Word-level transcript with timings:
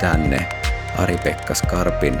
tänne 0.00 0.48
Ari-Pekka 0.98 1.54
Skarpin 1.54 2.18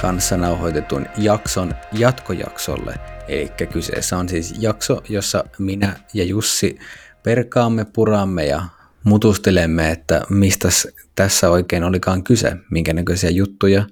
kanssa 0.00 0.36
nauhoitetun 0.36 1.06
jakson 1.18 1.74
jatkojaksolle. 1.92 2.94
Eli 3.28 3.50
kyseessä 3.72 4.18
on 4.18 4.28
siis 4.28 4.54
jakso, 4.58 5.02
jossa 5.08 5.44
minä 5.58 5.96
ja 6.14 6.24
Jussi 6.24 6.78
perkaamme, 7.22 7.84
puramme 7.84 8.46
ja 8.46 8.62
mutustelemme, 9.04 9.90
että 9.90 10.22
mistä 10.30 10.68
tässä 11.14 11.50
oikein 11.50 11.84
olikaan 11.84 12.24
kyse, 12.24 12.56
minkä 12.70 12.92
näköisiä 12.92 13.30
juttuja 13.30 13.86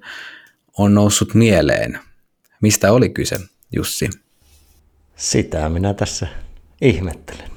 on 0.77 0.93
noussut 0.93 1.33
mieleen. 1.33 1.99
Mistä 2.61 2.91
oli 2.91 3.09
kyse, 3.09 3.39
Jussi? 3.75 4.09
Sitä 5.15 5.69
minä 5.69 5.93
tässä 5.93 6.27
ihmettelen. 6.81 7.51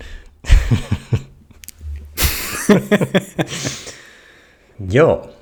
Joo, 4.90 5.33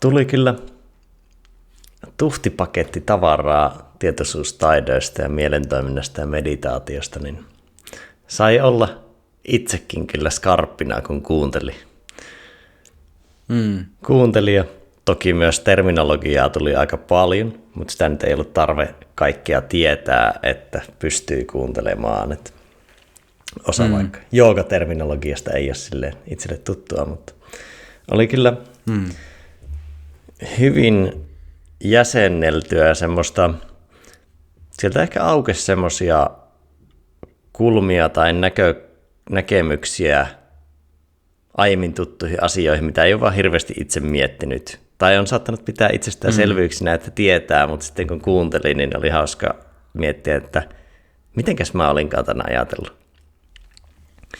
tuli 0.00 0.24
kyllä 0.24 0.54
tuhtipaketti 2.16 3.00
tavaraa 3.00 3.92
tietoisuustaidoista 3.98 5.22
ja 5.22 5.28
mielentoiminnasta 5.28 6.20
ja 6.20 6.26
meditaatiosta, 6.26 7.20
niin 7.20 7.44
sai 8.26 8.60
olla 8.60 8.98
itsekin 9.44 10.06
kyllä 10.06 10.30
skarppina, 10.30 11.00
kun 11.00 11.22
kuunteli. 11.22 11.74
Mm. 13.48 13.84
Kuunteli 14.06 14.54
ja 14.54 14.64
toki 15.04 15.32
myös 15.32 15.60
terminologiaa 15.60 16.48
tuli 16.48 16.74
aika 16.74 16.96
paljon, 16.96 17.58
mutta 17.74 17.92
sitä 17.92 18.08
nyt 18.08 18.22
ei 18.22 18.34
ollut 18.34 18.54
tarve 18.54 18.94
kaikkea 19.14 19.60
tietää, 19.60 20.38
että 20.42 20.80
pystyy 20.98 21.44
kuuntelemaan. 21.44 22.32
Että 22.32 22.50
osa 23.68 23.84
mm. 23.84 23.92
vaikka 23.92 24.18
joogaterminologiasta 24.32 25.52
ei 25.52 25.68
ole 25.68 25.74
sille 25.74 26.14
itselle 26.26 26.58
tuttua, 26.58 27.04
mutta 27.04 27.32
oli 28.10 28.26
kyllä 28.26 28.56
mm. 28.86 29.10
Hyvin 30.58 31.26
jäsenneltyä 31.84 32.88
ja 32.88 32.94
semmoista, 32.94 33.54
sieltä 34.70 35.02
ehkä 35.02 35.22
aukesi 35.22 35.62
semmoisia 35.62 36.30
kulmia 37.52 38.08
tai 38.08 38.32
näkö, 38.32 38.82
näkemyksiä 39.30 40.26
aiemmin 41.56 41.94
tuttuihin 41.94 42.42
asioihin, 42.42 42.84
mitä 42.84 43.04
ei 43.04 43.12
ole 43.12 43.20
vaan 43.20 43.34
hirveästi 43.34 43.74
itse 43.76 44.00
miettinyt. 44.00 44.80
Tai 44.98 45.18
on 45.18 45.26
saattanut 45.26 45.64
pitää 45.64 45.88
itsestään 45.92 46.34
mm. 46.34 46.36
selvyyksinä, 46.36 46.94
että 46.94 47.10
tietää, 47.10 47.66
mutta 47.66 47.86
sitten 47.86 48.06
kun 48.06 48.20
kuuntelin, 48.20 48.76
niin 48.76 48.96
oli 48.96 49.08
hauska 49.08 49.54
miettiä, 49.92 50.36
että 50.36 50.68
mitenkäs 51.36 51.74
mä 51.74 51.90
olinkaan 51.90 52.24
tänä 52.24 52.44
ajatellut. 52.46 52.96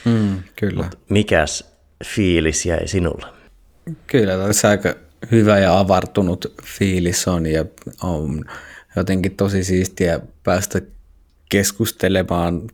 Mm, 0.05 0.43
kyllä. 0.57 0.83
Mut 0.83 0.99
mikäs 1.09 1.77
fiilis 2.05 2.67
jäi 2.67 2.89
sinulle? 2.89 3.27
Kyllä, 4.07 4.47
tässä 4.47 4.69
aika 4.69 4.95
hyvä 5.31 5.59
ja 5.59 5.79
avartunut 5.79 6.55
fiilis 6.65 7.29
on 7.29 7.47
ja 7.47 7.65
on 8.03 8.45
jotenkin 8.97 9.37
tosi 9.37 9.65
siistiä 9.65 10.21
päästä 10.43 10.81
keskustelemaan 11.49 12.71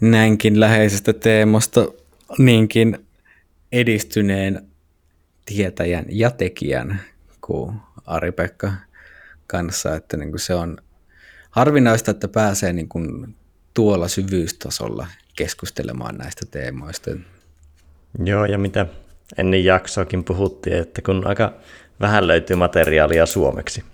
näinkin 0.00 0.60
läheisestä 0.60 1.12
teemasta 1.12 1.86
niinkin 2.38 3.06
edistyneen 3.72 4.66
tietäjän 5.46 6.04
ja 6.08 6.30
tekijän 6.30 7.00
kuin 7.40 7.76
Ari-Pekka 8.06 8.72
kanssa, 9.46 9.96
että 9.96 10.16
niin 10.16 10.30
kuin 10.30 10.40
se 10.40 10.54
on 10.54 10.78
harvinaista, 11.50 12.10
että 12.10 12.28
pääsee 12.28 12.72
niin 12.72 12.88
kuin 12.88 13.36
tuolla 13.74 14.08
syvyystasolla 14.08 15.06
keskustelemaan 15.36 16.18
näistä 16.18 16.46
teemoista. 16.50 17.10
Joo, 18.24 18.44
ja 18.44 18.58
mitä 18.58 18.86
ennen 19.38 19.64
jaksoakin 19.64 20.24
puhuttiin, 20.24 20.76
että 20.76 21.02
kun 21.02 21.26
aika 21.26 21.52
vähän 22.00 22.26
löytyy 22.26 22.56
materiaalia 22.56 23.26
suomeksi, 23.26 23.84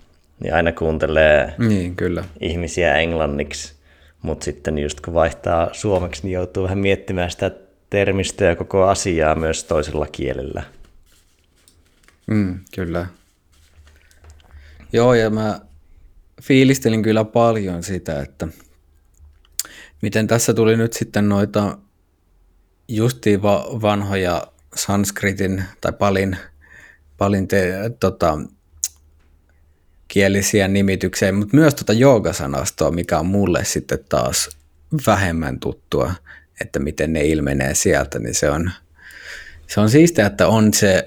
niin 0.40 0.54
aina 0.54 0.72
kuuntelee 0.72 1.54
niin, 1.58 1.96
kyllä. 1.96 2.24
ihmisiä 2.40 2.94
englanniksi, 2.94 3.74
mutta 4.22 4.44
sitten 4.44 4.78
just 4.78 5.00
kun 5.00 5.14
vaihtaa 5.14 5.68
suomeksi, 5.72 6.22
niin 6.22 6.32
joutuu 6.32 6.62
vähän 6.62 6.78
miettimään 6.78 7.30
sitä 7.30 7.50
termistöä 7.90 8.48
ja 8.48 8.56
koko 8.56 8.84
asiaa 8.84 9.34
myös 9.34 9.64
toisella 9.64 10.06
kielellä. 10.06 10.62
Mm, 12.26 12.58
kyllä. 12.74 13.06
Joo, 14.92 15.14
ja 15.14 15.30
mä 15.30 15.60
fiilistelin 16.42 17.02
kyllä 17.02 17.24
paljon 17.24 17.82
sitä, 17.82 18.22
että 18.22 18.48
miten 20.02 20.26
tässä 20.26 20.54
tuli 20.54 20.76
nyt 20.76 20.92
sitten 20.92 21.28
noita 21.28 21.78
justiin 22.88 23.42
va- 23.42 23.68
vanhoja 23.82 24.46
sanskritin 24.78 25.64
tai 25.80 25.92
palin, 25.92 26.36
palin 27.16 27.48
te, 27.48 27.74
tota, 28.00 28.38
kielisiä 30.08 30.68
nimityksiä, 30.68 31.32
mutta 31.32 31.56
myös 31.56 31.74
tuota 31.74 31.92
joogasanastoa, 31.92 32.90
mikä 32.90 33.18
on 33.18 33.26
mulle 33.26 33.64
sitten 33.64 33.98
taas 34.08 34.50
vähemmän 35.06 35.60
tuttua, 35.60 36.14
että 36.60 36.78
miten 36.78 37.12
ne 37.12 37.24
ilmenee 37.24 37.74
sieltä, 37.74 38.18
niin 38.18 38.34
se 38.34 38.50
on, 38.50 38.70
se 39.66 39.80
on 39.80 39.90
siistiä, 39.90 40.26
että 40.26 40.48
on 40.48 40.74
se 40.74 41.04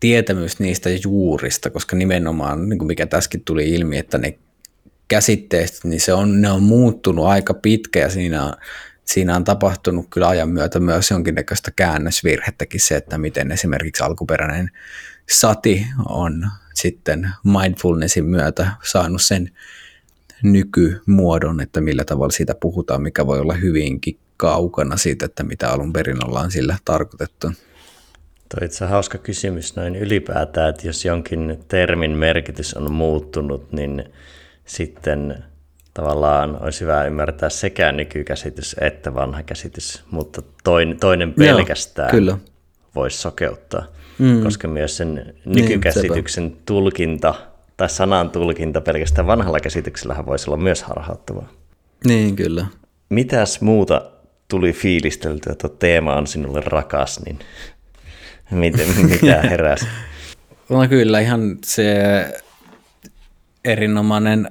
tietämys 0.00 0.58
niistä 0.58 0.90
juurista, 1.04 1.70
koska 1.70 1.96
nimenomaan, 1.96 2.68
niin 2.68 2.78
kuin 2.78 2.86
mikä 2.86 3.06
tässäkin 3.06 3.44
tuli 3.44 3.70
ilmi, 3.70 3.98
että 3.98 4.18
ne 4.18 4.38
käsitteet, 5.08 5.80
niin 5.84 6.00
se 6.00 6.12
on, 6.12 6.40
ne 6.40 6.50
on 6.50 6.62
muuttunut 6.62 7.26
aika 7.26 7.54
pitkä 7.54 8.00
ja 8.00 8.10
siinä 8.10 8.44
on, 8.44 8.52
siinä 9.04 9.36
on 9.36 9.44
tapahtunut 9.44 10.06
kyllä 10.10 10.28
ajan 10.28 10.48
myötä 10.48 10.80
myös 10.80 11.10
jonkinnäköistä 11.10 11.70
käännösvirhettäkin 11.76 12.80
se, 12.80 12.96
että 12.96 13.18
miten 13.18 13.52
esimerkiksi 13.52 14.02
alkuperäinen 14.02 14.70
sati 15.30 15.86
on 16.08 16.46
sitten 16.74 17.30
mindfulnessin 17.44 18.24
myötä 18.24 18.70
saanut 18.82 19.22
sen 19.22 19.50
nykymuodon, 20.42 21.60
että 21.60 21.80
millä 21.80 22.04
tavalla 22.04 22.32
siitä 22.32 22.54
puhutaan, 22.60 23.02
mikä 23.02 23.26
voi 23.26 23.40
olla 23.40 23.54
hyvinkin 23.54 24.18
kaukana 24.36 24.96
siitä, 24.96 25.26
että 25.26 25.42
mitä 25.42 25.70
alun 25.70 25.92
perin 25.92 26.26
ollaan 26.28 26.50
sillä 26.50 26.76
tarkoitettu. 26.84 27.52
Tuo 28.48 28.64
itse 28.64 28.86
hauska 28.86 29.18
kysymys 29.18 29.76
noin 29.76 29.96
ylipäätään, 29.96 30.70
että 30.70 30.86
jos 30.86 31.04
jonkin 31.04 31.64
termin 31.68 32.10
merkitys 32.10 32.74
on 32.74 32.92
muuttunut, 32.92 33.72
niin 33.72 34.04
sitten 34.64 35.44
tavallaan 35.94 36.62
olisi 36.62 36.80
hyvä 36.80 37.04
ymmärtää 37.04 37.48
sekä 37.48 37.92
nykykäsitys 37.92 38.76
että 38.80 39.14
vanha 39.14 39.42
käsitys, 39.42 40.04
mutta 40.10 40.42
toinen, 40.64 41.00
toinen 41.00 41.34
pelkästään 41.34 42.08
Joo, 42.08 42.10
kyllä. 42.10 42.38
voisi 42.94 43.18
sokeuttaa, 43.18 43.84
mm. 44.18 44.42
koska 44.42 44.68
myös 44.68 44.96
sen 44.96 45.14
niin, 45.14 45.34
nykykäsityksen 45.44 46.44
niin, 46.44 46.62
tulkinta 46.66 47.34
tai 47.76 47.88
sanan 47.88 48.30
tulkinta 48.30 48.80
pelkästään 48.80 49.26
vanhalla 49.26 49.60
käsityksellähän 49.60 50.26
voisi 50.26 50.50
olla 50.50 50.56
myös 50.56 50.82
harhauttavaa. 50.82 51.48
Niin, 52.04 52.36
kyllä. 52.36 52.66
Mitäs 53.08 53.60
muuta 53.60 54.10
tuli 54.48 54.72
fiilisteltyä, 54.72 55.52
että 55.52 55.68
teema 55.68 56.16
on 56.16 56.26
sinulle 56.26 56.62
rakas, 56.66 57.20
niin 57.24 57.38
miten, 58.50 58.88
mitä 59.10 59.40
heräsi? 59.40 59.86
No 60.68 60.88
kyllä, 60.88 61.20
ihan 61.20 61.58
se 61.64 61.94
erinomainen 63.64 64.50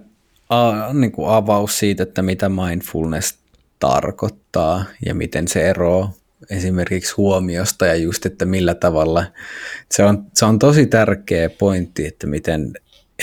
a, 0.53 0.93
niin 0.93 1.11
kuin 1.11 1.29
avaus 1.29 1.79
siitä, 1.79 2.03
että 2.03 2.21
mitä 2.21 2.49
mindfulness 2.49 3.37
tarkoittaa 3.79 4.85
ja 5.05 5.15
miten 5.15 5.47
se 5.47 5.69
eroaa 5.69 6.13
esimerkiksi 6.49 7.13
huomiosta 7.17 7.85
ja 7.85 7.95
just, 7.95 8.25
että 8.25 8.45
millä 8.45 8.75
tavalla. 8.75 9.25
Se 9.91 10.03
on, 10.03 10.25
se 10.33 10.45
on 10.45 10.59
tosi 10.59 10.85
tärkeä 10.85 11.49
pointti, 11.49 12.05
että 12.05 12.27
miten, 12.27 12.73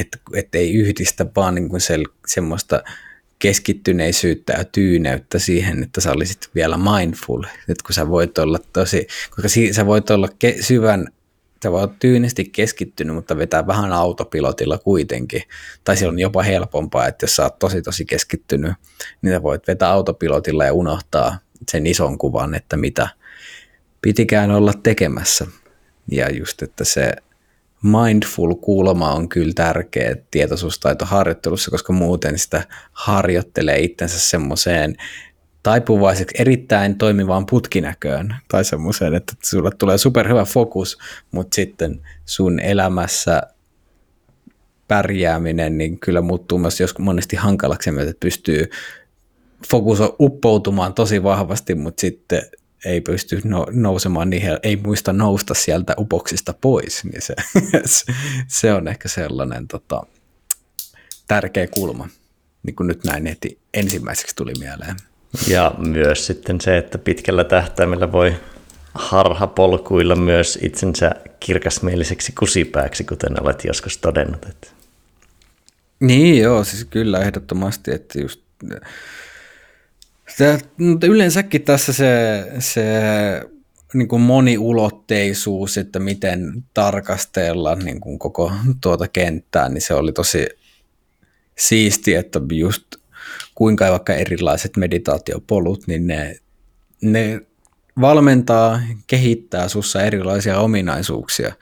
että, 0.00 0.18
että 0.34 0.58
ei 0.58 0.74
yhdistä 0.74 1.26
vaan 1.36 1.54
niin 1.54 1.68
kuin 1.68 1.80
se, 1.80 1.98
semmoista 2.26 2.82
keskittyneisyyttä 3.38 4.52
ja 4.52 4.64
tyyneyttä 4.64 5.38
siihen, 5.38 5.82
että 5.82 6.00
sä 6.00 6.12
olisit 6.12 6.48
vielä 6.54 6.78
mindful, 6.78 7.42
että 7.42 7.84
kun 7.86 7.94
sä 7.94 8.08
voit 8.08 8.38
olla 8.38 8.58
tosi, 8.72 9.06
koska 9.30 9.48
sä 9.72 9.86
voit 9.86 10.10
olla 10.10 10.28
ke- 10.44 10.62
syvän 10.62 11.08
sä 11.62 11.72
voit 11.72 11.98
tyynesti 11.98 12.44
keskittynyt, 12.44 13.14
mutta 13.14 13.36
vetää 13.36 13.66
vähän 13.66 13.92
autopilotilla 13.92 14.78
kuitenkin. 14.78 15.42
Tai 15.84 15.96
se 15.96 16.08
on 16.08 16.18
jopa 16.18 16.42
helpompaa, 16.42 17.06
että 17.06 17.24
jos 17.24 17.36
sä 17.36 17.42
oot 17.42 17.58
tosi 17.58 17.82
tosi 17.82 18.04
keskittynyt, 18.04 18.72
niin 19.22 19.34
sä 19.34 19.42
voit 19.42 19.66
vetää 19.68 19.90
autopilotilla 19.90 20.64
ja 20.64 20.72
unohtaa 20.72 21.38
sen 21.70 21.86
ison 21.86 22.18
kuvan, 22.18 22.54
että 22.54 22.76
mitä 22.76 23.08
pitikään 24.02 24.50
olla 24.50 24.72
tekemässä. 24.82 25.46
Ja 26.10 26.30
just, 26.30 26.62
että 26.62 26.84
se 26.84 27.12
mindful-kulma 27.82 29.12
on 29.12 29.28
kyllä 29.28 29.52
tärkeä 29.54 30.16
tietoisuustaitoharjoittelussa, 30.30 31.70
koska 31.70 31.92
muuten 31.92 32.38
sitä 32.38 32.62
harjoittelee 32.92 33.78
itsensä 33.78 34.20
semmoiseen 34.20 34.96
taipuvaiseksi 35.62 36.36
erittäin 36.38 36.98
toimivaan 36.98 37.46
putkinäköön 37.46 38.36
tai 38.48 38.64
semmoiseen, 38.64 39.14
että 39.14 39.32
sulle 39.44 39.70
tulee 39.78 39.98
superhyvä 39.98 40.44
fokus, 40.44 40.98
mutta 41.30 41.54
sitten 41.54 42.00
sun 42.26 42.60
elämässä 42.60 43.42
pärjääminen 44.88 45.78
niin 45.78 46.00
kyllä 46.00 46.20
muuttuu 46.20 46.58
myös 46.58 46.80
jos 46.80 46.98
monesti 46.98 47.36
hankalaksi, 47.36 47.90
että 47.90 48.14
pystyy 48.20 48.70
fokus 49.70 49.98
uppoutumaan 50.20 50.94
tosi 50.94 51.22
vahvasti, 51.22 51.74
mutta 51.74 52.00
sitten 52.00 52.42
ei 52.84 53.00
pysty 53.00 53.42
nousemaan 53.70 54.30
niihin, 54.30 54.58
ei 54.62 54.76
muista 54.76 55.12
nousta 55.12 55.54
sieltä 55.54 55.94
upoksista 55.98 56.54
pois, 56.60 57.04
niin 57.04 57.22
se, 57.22 57.34
se 58.60 58.72
on 58.72 58.88
ehkä 58.88 59.08
sellainen 59.08 59.68
tota, 59.68 60.02
tärkeä 61.28 61.66
kulma, 61.66 62.08
niin 62.62 62.76
kuin 62.76 62.86
nyt 62.86 63.04
näin 63.04 63.26
heti 63.26 63.58
ensimmäiseksi 63.74 64.36
tuli 64.36 64.52
mieleen. 64.58 64.96
Ja 65.48 65.74
myös 65.78 66.26
sitten 66.26 66.60
se, 66.60 66.78
että 66.78 66.98
pitkällä 66.98 67.44
tähtäimellä 67.44 68.12
voi 68.12 68.34
harhapolkuilla 68.94 70.16
myös 70.16 70.58
itsensä 70.62 71.10
kirkasmieliseksi 71.40 72.32
kusipääksi, 72.38 73.04
kuten 73.04 73.42
olet 73.42 73.64
joskus 73.64 73.98
todennut. 73.98 74.44
Että. 74.44 74.68
Niin 76.00 76.38
joo, 76.38 76.64
siis 76.64 76.84
kyllä 76.84 77.20
ehdottomasti, 77.20 77.90
että 77.90 78.20
just 78.20 78.40
Sitä, 80.28 80.58
yleensäkin 81.02 81.62
tässä 81.62 81.92
se, 81.92 82.44
se 82.58 82.84
niin 83.94 84.08
kuin 84.08 84.22
moniulotteisuus, 84.22 85.78
että 85.78 85.98
miten 85.98 86.64
tarkastella 86.74 87.74
niin 87.74 88.00
kuin 88.00 88.18
koko 88.18 88.52
tuota 88.80 89.08
kenttää, 89.08 89.68
niin 89.68 89.82
se 89.82 89.94
oli 89.94 90.12
tosi 90.12 90.48
siisti, 91.58 92.14
että 92.14 92.40
just 92.52 92.82
kuinka 93.60 93.90
vaikka 93.90 94.14
erilaiset 94.14 94.76
meditaatiopolut, 94.76 95.86
niin 95.86 96.06
ne, 96.06 96.36
ne 97.02 97.40
valmentaa, 98.00 98.80
kehittää 99.06 99.68
sussa 99.68 100.02
erilaisia 100.02 100.60
ominaisuuksia. 100.60 101.52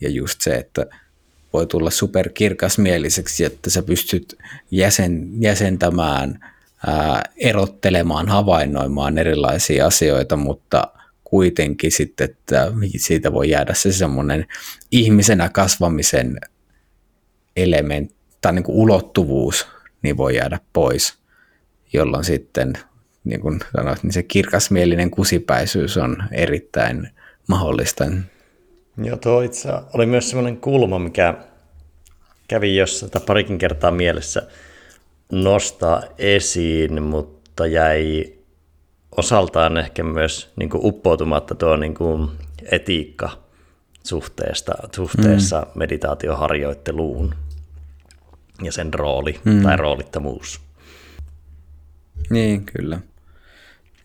Ja 0.00 0.10
just 0.10 0.40
se, 0.40 0.54
että 0.54 0.86
voi 1.52 1.66
tulla 1.66 1.90
superkirkasmieliseksi, 1.90 3.44
että 3.44 3.70
sä 3.70 3.82
pystyt 3.82 4.38
jäsen, 4.70 5.28
jäsentämään, 5.42 6.46
ää, 6.86 7.22
erottelemaan, 7.36 8.28
havainnoimaan 8.28 9.18
erilaisia 9.18 9.86
asioita, 9.86 10.36
mutta 10.36 10.92
kuitenkin 11.24 11.92
sitten, 11.92 12.30
että 12.30 12.72
siitä 12.96 13.32
voi 13.32 13.50
jäädä 13.50 13.74
se 13.74 13.92
semmoinen 13.92 14.46
ihmisenä 14.90 15.48
kasvamisen 15.48 16.40
elementti 17.56 18.14
tai 18.40 18.52
niin 18.52 18.64
kuin 18.64 18.78
ulottuvuus, 18.78 19.66
niin 20.02 20.16
voi 20.16 20.36
jäädä 20.36 20.60
pois, 20.72 21.18
jolloin 21.92 22.24
sitten 22.24 22.72
niin 23.24 23.40
kuin 23.40 23.60
sanoit, 23.76 24.02
niin 24.02 24.12
se 24.12 24.22
kirkasmielinen 24.22 25.10
kusipäisyys 25.10 25.96
on 25.96 26.16
erittäin 26.32 27.08
mahdollista. 27.46 28.04
Joo, 28.96 29.16
tuo 29.16 29.40
itse 29.40 29.68
oli 29.94 30.06
myös 30.06 30.30
sellainen 30.30 30.56
kulma, 30.56 30.98
mikä 30.98 31.34
kävi 32.48 32.76
jossain 32.76 33.12
tai 33.12 33.22
parikin 33.26 33.58
kertaa 33.58 33.90
mielessä 33.90 34.42
nostaa 35.32 36.02
esiin, 36.18 37.02
mutta 37.02 37.66
jäi 37.66 38.32
osaltaan 39.16 39.76
ehkä 39.76 40.02
myös 40.02 40.52
niin 40.56 40.70
kuin 40.70 40.86
uppoutumatta 40.86 41.54
tuo 41.54 41.76
niin 41.76 41.94
kuin 41.94 42.30
etiikka 42.70 43.30
suhteesta, 44.04 44.72
suhteessa 44.94 45.60
mm. 45.60 45.78
meditaatioharjoitteluun 45.78 47.34
ja 48.62 48.72
sen 48.72 48.94
rooli 48.94 49.40
mm. 49.44 49.62
tai 49.62 49.76
roolittomuus. 49.76 50.67
Niin, 52.30 52.64
kyllä. 52.64 53.00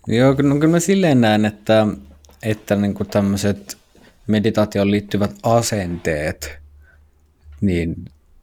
Joo, 0.07 0.35
no 0.41 0.55
kyllä 0.55 0.71
mä 0.71 0.79
silleen 0.79 1.21
näen, 1.21 1.45
että, 1.45 1.87
että 2.43 2.75
niin 2.75 2.95
tämmöiset 3.11 3.77
meditaatioon 4.27 4.91
liittyvät 4.91 5.31
asenteet, 5.43 6.59
niin 7.61 7.95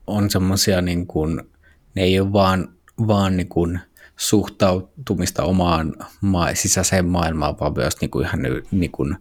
on 0.06 0.30
semmoisia, 0.30 0.80
niin 0.80 1.06
kuin, 1.06 1.42
ne 1.94 2.02
ei 2.02 2.20
ole 2.20 2.32
vaan, 2.32 2.68
vaan 3.06 3.36
niin 3.36 3.48
kuin 3.48 3.80
suhtautumista 4.16 5.42
omaan 5.42 5.94
ma- 6.20 6.54
sisäiseen 6.54 7.06
maailmaan, 7.06 7.60
vaan 7.60 7.72
myös 7.76 8.00
niin 8.00 8.10
kuin 8.10 8.26
ihan 8.26 8.40
niin 8.70 8.90
kuin 8.92 9.16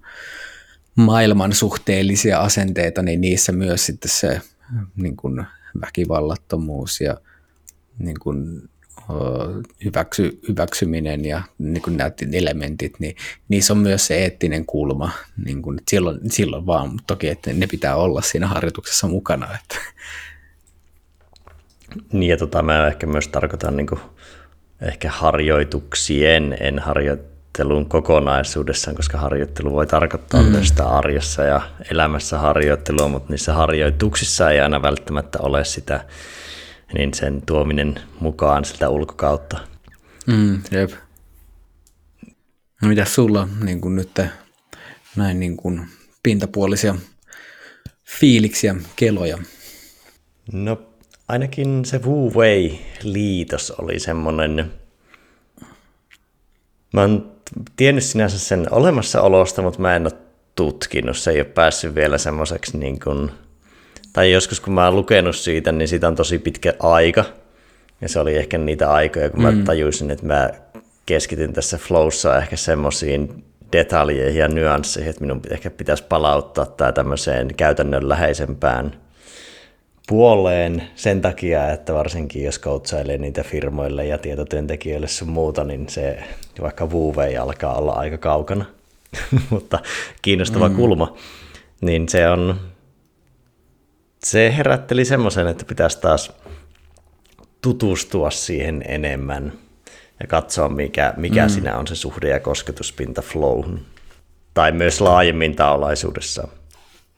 maailman 0.96 1.54
suhteellisia 1.54 2.40
asenteita, 2.40 3.02
niin 3.02 3.22
niissä 3.22 3.52
myös 3.52 3.86
sitten 3.86 4.12
se 4.12 4.42
niin 4.96 5.18
kuin 5.18 5.46
väkivallattomuus 5.82 7.02
ja 7.02 7.18
niin 8.00 8.20
kuin 8.20 8.70
hyväksy, 9.86 10.40
hyväksyminen 10.48 11.26
ja 11.26 11.42
niin 11.58 11.82
kuin 11.82 11.98
nämä 11.98 12.12
elementit, 12.34 13.00
niin 13.00 13.16
niissä 13.48 13.74
on 13.74 13.80
myös 13.80 14.08
se 14.08 14.18
eettinen 14.18 14.66
kulma. 14.66 15.12
Niin 15.46 15.62
kuin, 15.62 15.80
silloin, 15.88 16.20
silloin 16.32 16.66
vaan, 16.66 17.00
toki 17.08 17.28
että 17.28 17.54
ne 17.54 17.68
pitää 17.68 17.96
olla 17.96 18.22
siinä 18.22 18.48
harjoituksessa 18.48 19.08
mukana. 19.08 19.48
Että. 19.56 19.76
Niin 22.14 22.30
ja 22.30 22.38
tota, 22.38 22.62
mä 22.62 22.88
ehkä 22.88 23.08
myös 23.08 23.28
tarkoitan 23.28 23.78
niin 23.78 23.88
kuin, 23.88 24.00
ehkä 24.82 25.12
harjoituksien, 25.12 26.58
en 26.60 26.80
harjoittelun 26.80 27.86
kokonaisuudessaan, 27.86 28.96
koska 28.96 29.18
harjoittelu 29.18 29.74
voi 29.74 29.88
tarkoittaa 29.88 30.44
mm. 30.44 30.50
myös 30.50 30.68
sitä 30.68 30.86
arjessa 30.86 31.44
ja 31.44 31.62
elämässä 31.92 32.38
harjoittelua, 32.38 33.08
mutta 33.08 33.30
niissä 33.30 33.54
harjoituksissa 33.54 34.52
ei 34.52 34.60
aina 34.60 34.82
välttämättä 34.82 35.40
ole 35.42 35.66
sitä 35.66 36.06
niin 36.94 37.14
sen 37.14 37.42
tuominen 37.46 38.00
mukaan 38.20 38.66
siltä 38.66 38.90
ulkokautta. 38.90 39.58
Mm, 40.28 40.62
jep. 40.72 40.92
No 42.82 42.88
mitä 42.88 43.06
sulla 43.06 43.48
niin 43.64 43.82
kuin 43.82 43.96
nyt 43.96 44.20
näin 45.16 45.40
niin 45.40 45.58
kuin 45.58 45.88
pintapuolisia 46.24 46.96
fiiliksiä, 48.20 48.76
keloja? 48.96 49.38
No 50.54 50.82
ainakin 51.28 51.86
se 51.86 52.02
Wu 52.02 52.34
Wei-liitos 52.34 53.72
oli 53.72 54.00
semmoinen, 54.00 54.72
mä 56.94 57.02
oon 57.02 57.32
tiennyt 57.76 58.04
sinänsä 58.04 58.40
sen 58.40 58.74
olemassaolosta, 58.74 59.62
mutta 59.62 59.82
mä 59.82 59.96
en 59.96 60.04
ole 60.04 60.22
tutkinut, 60.56 61.18
se 61.18 61.32
ei 61.32 61.40
ole 61.40 61.46
päässyt 61.46 61.96
vielä 61.96 62.18
semmoiseksi 62.18 62.78
niin 62.78 63.00
kuin 63.00 63.32
tai 64.14 64.32
joskus 64.32 64.60
kun 64.60 64.74
mä 64.74 64.86
oon 64.86 64.96
lukenut 64.96 65.36
siitä, 65.36 65.72
niin 65.72 65.88
siitä 65.88 66.08
on 66.08 66.16
tosi 66.16 66.40
pitkä 66.40 66.74
aika. 66.80 67.26
Ja 68.02 68.10
se 68.10 68.20
oli 68.20 68.36
ehkä 68.36 68.58
niitä 68.58 68.92
aikoja, 68.92 69.30
kun 69.30 69.40
mm. 69.40 69.58
mä 69.58 69.64
tajusin, 69.66 70.12
että 70.12 70.26
mä 70.26 70.50
keskityn 71.06 71.54
tässä 71.54 71.78
flowssa 71.78 72.38
ehkä 72.38 72.56
semmoisiin 72.56 73.44
detaljeihin 73.72 74.40
ja 74.40 74.48
nyansseihin, 74.48 75.10
että 75.10 75.22
minun 75.22 75.42
ehkä 75.50 75.70
pitäisi 75.70 76.04
palauttaa 76.10 76.66
tämä 76.66 76.92
tämmöiseen 76.92 77.56
käytännönläheisempään 77.56 78.94
puoleen 80.08 80.84
sen 80.96 81.22
takia, 81.22 81.72
että 81.72 81.94
varsinkin 81.94 82.44
jos 82.44 82.60
coachailee 82.60 83.18
niitä 83.18 83.44
firmoille 83.44 84.06
ja 84.06 84.18
tietotyöntekijöille 84.18 85.08
sun 85.08 85.30
muuta, 85.30 85.64
niin 85.64 85.90
se 85.90 86.24
vaikka 86.62 86.86
Wuwei 86.86 87.38
alkaa 87.38 87.78
olla 87.78 87.92
aika 87.92 88.18
kaukana, 88.18 88.66
mutta 89.50 89.80
kiinnostava 90.22 90.70
mm. 90.70 90.76
kulma, 90.76 91.18
niin 91.82 92.10
se 92.10 92.30
on 92.30 92.60
se 94.24 94.54
herätteli 94.58 95.06
semmoisen, 95.06 95.48
että 95.48 95.66
pitäisi 95.66 96.02
taas 96.02 96.32
tutustua 97.62 98.32
siihen 98.32 98.84
enemmän 98.88 99.54
ja 100.20 100.28
katsoa, 100.28 100.70
mikä, 100.70 101.14
mikä 101.18 101.46
mm. 101.46 101.50
siinä 101.50 101.78
on 101.78 101.88
se 101.88 101.96
suhde 101.96 102.30
ja 102.30 102.40
kosketuspinta 102.40 103.22
flowhun. 103.22 103.86
Tai 104.54 104.72
myös 104.72 105.02
laajemmin 105.02 105.56
taolaisuudessa. 105.56 106.48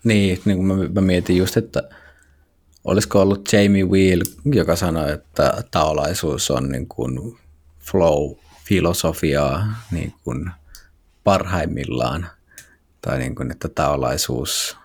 Niin, 0.04 0.42
niin 0.46 0.58
kuin 0.58 0.68
mä, 0.68 0.76
mä 0.94 1.02
mietin 1.02 1.38
just, 1.38 1.58
että 1.58 1.90
olisiko 2.84 3.22
ollut 3.22 3.50
Jamie 3.54 3.84
Wheel, 3.84 4.22
joka 4.46 4.76
sanoi, 4.76 5.12
että 5.12 5.64
taolaisuus 5.72 6.52
on 6.52 6.70
niin 6.70 6.88
kuin 6.88 7.38
flow-filosofiaa 7.80 9.64
niin 9.92 10.14
kuin 10.24 10.52
parhaimmillaan. 11.24 12.28
Tai 13.02 13.20
niin 13.20 13.36
kuin, 13.36 13.52
että 13.52 13.70
taolaisuus 13.70 14.78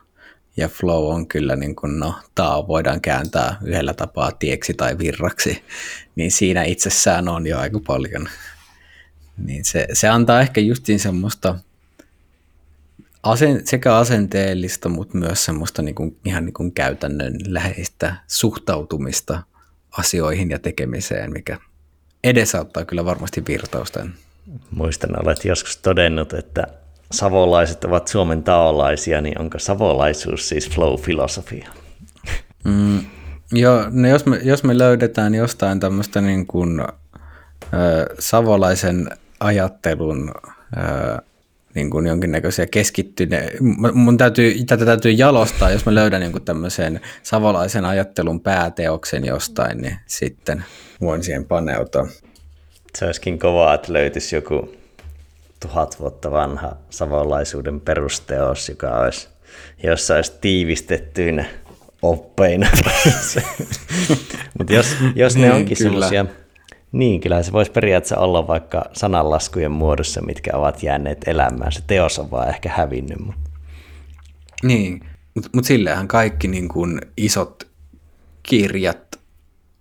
ja 0.57 0.69
flow 0.69 1.15
on 1.15 1.29
kyllä, 1.29 1.57
niin 1.57 1.77
kuin, 1.77 1.99
no, 1.99 2.15
taa 2.35 2.69
voidaan 2.69 3.01
kääntää 3.01 3.57
yhdellä 3.65 3.95
tapaa 3.95 4.33
tieksi 4.33 4.75
tai 4.75 4.99
virraksi, 4.99 5.65
niin 6.17 6.31
siinä 6.31 6.65
itsessään 6.65 7.29
on 7.29 7.47
jo 7.47 7.59
aika 7.59 7.81
paljon. 7.87 8.29
Niin 9.39 9.65
se, 9.65 9.87
se 9.93 10.09
antaa 10.09 10.41
ehkä 10.41 10.61
justiin 10.61 11.01
semmoista 11.01 11.55
asen, 13.23 13.67
sekä 13.67 13.97
asenteellista, 13.97 14.89
mutta 14.89 15.19
myös 15.19 15.45
semmoista 15.45 15.83
niin 15.83 15.95
kuin, 15.95 16.17
ihan 16.25 16.45
niin 16.45 16.55
kuin 16.55 16.73
käytännön 16.73 17.35
läheistä 17.47 18.17
suhtautumista 18.27 19.43
asioihin 19.91 20.51
ja 20.51 20.59
tekemiseen, 20.59 21.33
mikä 21.33 21.59
edesauttaa 22.25 22.85
kyllä 22.85 23.05
varmasti 23.05 23.43
virtausta. 23.49 24.07
Muistan, 24.71 25.27
olet 25.27 25.45
joskus 25.45 25.77
todennut, 25.77 26.33
että 26.33 26.67
savolaiset 27.13 27.85
ovat 27.85 28.09
Suomen 28.09 28.43
taolaisia, 28.43 29.21
niin 29.21 29.41
onko 29.41 29.59
savolaisuus 29.59 30.49
siis 30.49 30.71
flow-filosofia? 30.71 31.69
Mm, 32.65 33.01
joo, 33.53 33.85
no 33.91 34.09
jos 34.09 34.27
me, 34.27 34.41
jos 34.43 34.65
me 34.65 34.79
löydetään 34.79 35.35
jostain 35.35 35.81
tämmöistä 35.81 36.21
niin 36.21 36.47
kuin, 36.47 36.81
äh, 36.81 36.91
savolaisen 38.19 39.09
ajattelun 39.41 40.33
äh, 40.79 41.19
niin 41.75 41.91
kuin 41.91 42.07
jonkinnäköisiä 42.07 42.67
keskittyneen, 42.67 43.51
mun 43.93 44.19
täytyy, 44.19 44.65
tätä 44.65 44.85
täytyy 44.85 45.13
jalostaa, 45.13 45.71
jos 45.71 45.87
mä 45.87 45.95
löydän 45.95 46.21
niin 46.21 46.45
tämmöisen 46.45 47.01
savolaisen 47.23 47.85
ajattelun 47.85 48.41
pääteoksen 48.41 49.25
jostain, 49.25 49.79
niin 49.79 49.97
sitten 50.07 50.65
voin 51.01 51.23
siihen 51.23 51.45
paneutua. 51.45 52.07
Se 52.99 53.05
olisikin 53.05 53.39
kovaa, 53.39 53.75
että 53.75 53.93
löytyisi 53.93 54.37
joku 54.37 54.75
tuhat 55.61 56.01
vuotta 56.01 56.31
vanha 56.31 56.73
savolaisuuden 56.91 57.81
perusteos, 57.81 58.69
joka 58.69 58.91
olisi, 58.91 59.29
jossa 59.83 60.15
olisi 60.15 60.33
tiivistettyinä 60.41 61.45
oppeina. 62.03 62.69
Mutta 64.59 64.73
jos, 64.73 64.97
jos 65.15 65.37
ne 65.37 65.43
niin, 65.43 65.53
onkin 65.53 65.77
semmoisia, 65.77 66.27
niin 66.93 67.21
kyllä 67.21 67.43
se 67.43 67.53
voisi 67.53 67.71
periaatteessa 67.71 68.19
olla 68.19 68.47
vaikka 68.47 68.85
sananlaskujen 68.93 69.73
muodossa, 69.73 70.23
mitkä 70.23 70.51
ovat 70.57 70.83
jääneet 70.83 71.29
elämään. 71.29 71.73
Se 71.73 71.83
teos 71.87 72.19
on 72.19 72.31
vaan 72.31 72.49
ehkä 72.49 72.69
hävinnyt. 72.77 73.19
Niin, 74.63 75.01
mutta 75.35 75.51
mut 75.55 75.65
sillehän 75.65 76.09
kaikki 76.09 76.49
niin 76.49 76.69
kun 76.69 77.01
isot 77.17 77.69
kirjat 78.43 79.07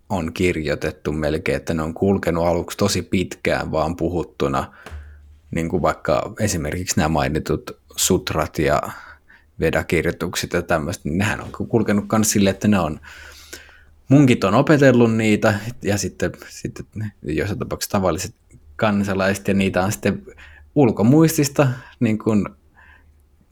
on 0.08 0.32
kirjoitettu 0.32 1.12
melkein, 1.12 1.56
että 1.56 1.74
ne 1.74 1.82
on 1.82 1.94
kulkenut 1.94 2.46
aluksi 2.46 2.78
tosi 2.78 3.02
pitkään 3.02 3.72
vaan 3.72 3.96
puhuttuna, 3.96 4.72
niin 5.56 5.68
kuin 5.68 5.82
vaikka 5.82 6.32
esimerkiksi 6.40 6.96
nämä 6.96 7.08
mainitut 7.08 7.80
sutrat 7.96 8.58
ja 8.58 8.82
vedakirjoitukset 9.60 10.52
ja 10.52 10.62
tämmöistä, 10.62 11.08
niin 11.08 11.18
nehän 11.18 11.40
on 11.40 11.50
kulkenut 11.68 12.04
myös 12.12 12.30
sille, 12.30 12.50
että 12.50 12.68
ne 12.68 12.78
on, 12.78 13.00
munkit 14.08 14.44
on 14.44 14.54
opetellut 14.54 15.14
niitä 15.14 15.54
ja 15.82 15.98
sitten, 15.98 16.32
sitten 16.48 16.86
jos 17.22 17.50
tapauksessa 17.58 17.92
tavalliset 17.92 18.34
kansalaiset 18.76 19.48
ja 19.48 19.54
niitä 19.54 19.84
on 19.84 19.92
sitten 19.92 20.22
ulkomuistista 20.74 21.68
niin 22.00 22.18
kuin 22.18 22.48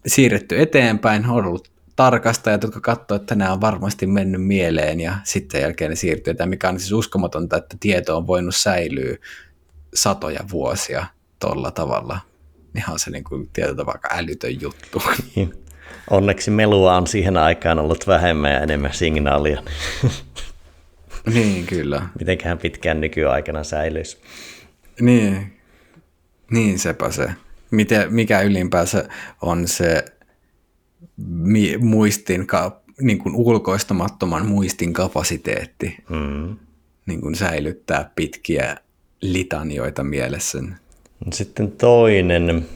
siirretty 0.07 0.61
eteenpäin, 0.61 1.27
on 1.27 1.47
ollut 1.47 1.73
tarkastajat, 1.97 2.63
jotka 2.63 2.81
katsovat, 2.81 3.23
että 3.23 3.35
nämä 3.35 3.53
on 3.53 3.61
varmasti 3.61 4.07
mennyt 4.07 4.45
mieleen 4.45 5.01
ja 5.01 5.17
sitten 5.25 5.61
jälkeen 5.61 5.91
ne 5.91 5.97
siirtyy, 5.97 6.35
mikä 6.47 6.69
on 6.69 6.81
siis 6.81 6.93
uskomatonta, 6.93 7.57
että 7.57 7.77
tieto 7.81 8.17
on 8.17 8.27
voinut 8.27 8.57
säilyä 8.57 9.17
satoja 9.95 10.41
vuosia 10.51 11.07
tuolla 11.45 11.71
tavalla. 11.71 12.21
Ihan 12.77 12.99
se 12.99 13.11
niin 13.11 13.25
kuin 13.25 13.51
tietyllä 13.53 13.77
tavalla 13.77 14.01
älytön 14.11 14.61
juttu. 14.61 15.03
Niin. 15.37 15.55
Onneksi 16.11 16.51
melua 16.51 16.97
on 16.97 17.07
siihen 17.07 17.37
aikaan 17.37 17.79
ollut 17.79 18.07
vähemmän 18.07 18.53
ja 18.53 18.61
enemmän 18.61 18.95
signaalia. 18.95 19.63
niin, 21.35 21.67
kyllä. 21.67 22.09
Mitenköhän 22.19 22.59
pitkään 22.59 23.01
nykyaikana 23.01 23.65
säilyisi. 23.65 24.19
Niin, 25.01 25.61
niin 26.51 26.79
sepä 26.79 27.11
se. 27.11 27.31
Miten, 27.71 28.15
mikä 28.15 28.41
ylipäänsä 28.41 29.09
on 29.43 29.69
se 29.69 30.05
mi- 31.27 31.79
muistin, 31.79 32.47
ka- 32.47 32.81
niin 33.01 33.19
kuin 33.19 33.35
ulkoistamattoman 33.35 34.47
muistin 34.47 34.93
kapasiteetti 34.93 35.97
mm. 36.09 36.57
niin 37.07 37.21
kuin 37.21 37.35
säilyttää 37.35 38.11
pitkiä 38.17 38.77
litanioita 39.21 40.05
mielessä. 40.05 40.63
Sitten 41.33 41.73
toinen, 41.73 42.67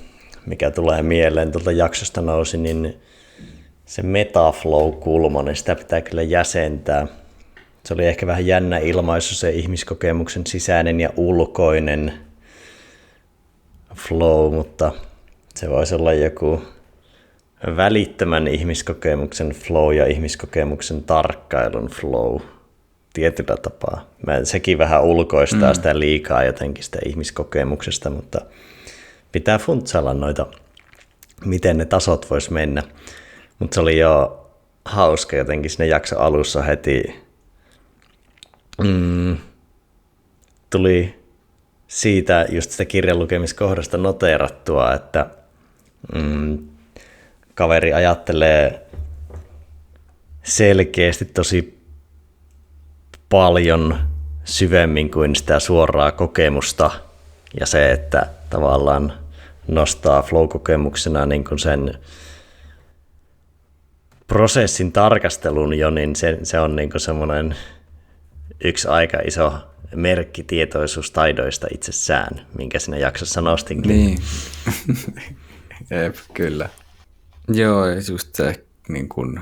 mikä 0.46 0.70
tulee 0.70 1.02
mieleen 1.02 1.52
tuolta 1.52 1.72
jaksosta 1.72 2.20
nousi, 2.20 2.58
niin 2.58 2.96
se 3.86 4.02
metaflow-kulma, 4.02 5.42
niin 5.42 5.56
sitä 5.56 5.74
pitää 5.74 6.00
kyllä 6.00 6.22
jäsentää. 6.22 7.06
Se 7.84 7.94
oli 7.94 8.06
ehkä 8.06 8.26
vähän 8.26 8.46
jännä 8.46 8.78
ilmaisu, 8.78 9.34
se 9.34 9.50
ihmiskokemuksen 9.50 10.46
sisäinen 10.46 11.00
ja 11.00 11.10
ulkoinen 11.16 12.12
flow, 13.94 14.54
mutta 14.54 14.92
se 15.54 15.70
voisi 15.70 15.94
olla 15.94 16.12
joku 16.12 16.62
välittömän 17.76 18.48
ihmiskokemuksen 18.48 19.50
flow 19.50 19.94
ja 19.94 20.06
ihmiskokemuksen 20.06 21.04
tarkkailun 21.04 21.88
flow 21.88 22.40
tietyllä 23.18 23.56
tapaa. 23.56 24.06
Mä, 24.26 24.44
sekin 24.44 24.78
vähän 24.78 25.04
ulkoistaa 25.04 25.70
mm. 25.70 25.74
sitä 25.74 25.98
liikaa 25.98 26.44
jotenkin 26.44 26.84
sitä 26.84 26.98
ihmiskokemuksesta, 27.06 28.10
mutta 28.10 28.40
pitää 29.32 29.58
funtsailla 29.58 30.14
noita, 30.14 30.46
miten 31.44 31.78
ne 31.78 31.84
tasot 31.84 32.30
vois 32.30 32.50
mennä. 32.50 32.82
Mutta 33.58 33.74
se 33.74 33.80
oli 33.80 33.98
jo 33.98 34.46
hauska 34.84 35.36
jotenkin 35.36 35.70
sinne 35.70 35.86
jakso 35.86 36.18
alussa 36.18 36.62
heti. 36.62 37.20
Mm, 38.84 39.36
tuli 40.70 41.18
siitä 41.88 42.46
just 42.50 42.70
sitä 42.70 42.84
kirjan 42.84 43.18
lukemiskohdasta 43.18 43.96
noteerattua, 43.96 44.94
että 44.94 45.26
mm, 46.14 46.58
kaveri 47.54 47.92
ajattelee 47.92 48.86
selkeästi 50.42 51.24
tosi 51.24 51.77
paljon 53.28 53.98
syvemmin 54.44 55.10
kuin 55.10 55.36
sitä 55.36 55.60
suoraa 55.60 56.12
kokemusta 56.12 56.90
ja 57.60 57.66
se, 57.66 57.92
että 57.92 58.26
tavallaan 58.50 59.12
nostaa 59.68 60.22
flow-kokemuksena 60.22 61.26
niin 61.26 61.44
kuin 61.44 61.58
sen 61.58 61.94
prosessin 64.26 64.92
tarkastelun 64.92 65.78
jo, 65.78 65.90
niin 65.90 66.16
se, 66.16 66.38
se 66.42 66.60
on 66.60 66.76
niin 66.76 66.90
semmoinen 66.96 67.56
yksi 68.64 68.88
aika 68.88 69.18
iso 69.26 69.52
merkki 69.94 70.42
tietoisuustaidoista 70.42 71.66
itsessään, 71.74 72.46
minkä 72.58 72.78
sinä 72.78 72.96
jaksossa 72.96 73.40
nostinkin. 73.40 73.88
Niin, 73.88 74.18
Jep, 75.90 76.16
kyllä. 76.34 76.68
Joo, 77.48 77.86
just 78.10 78.34
se 78.34 78.64
niin 78.88 79.08
kun 79.08 79.40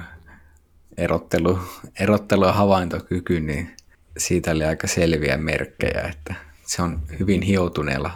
erottelu, 0.99 1.59
erottelu 2.01 2.47
ja 2.47 2.53
havaintokyky, 2.53 3.41
niin 3.41 3.77
siitä 4.19 4.51
oli 4.51 4.65
aika 4.65 4.87
selviä 4.87 5.37
merkkejä, 5.37 6.03
että 6.03 6.35
se 6.67 6.83
on 6.83 7.01
hyvin 7.19 7.43
hioutuneella 7.43 8.11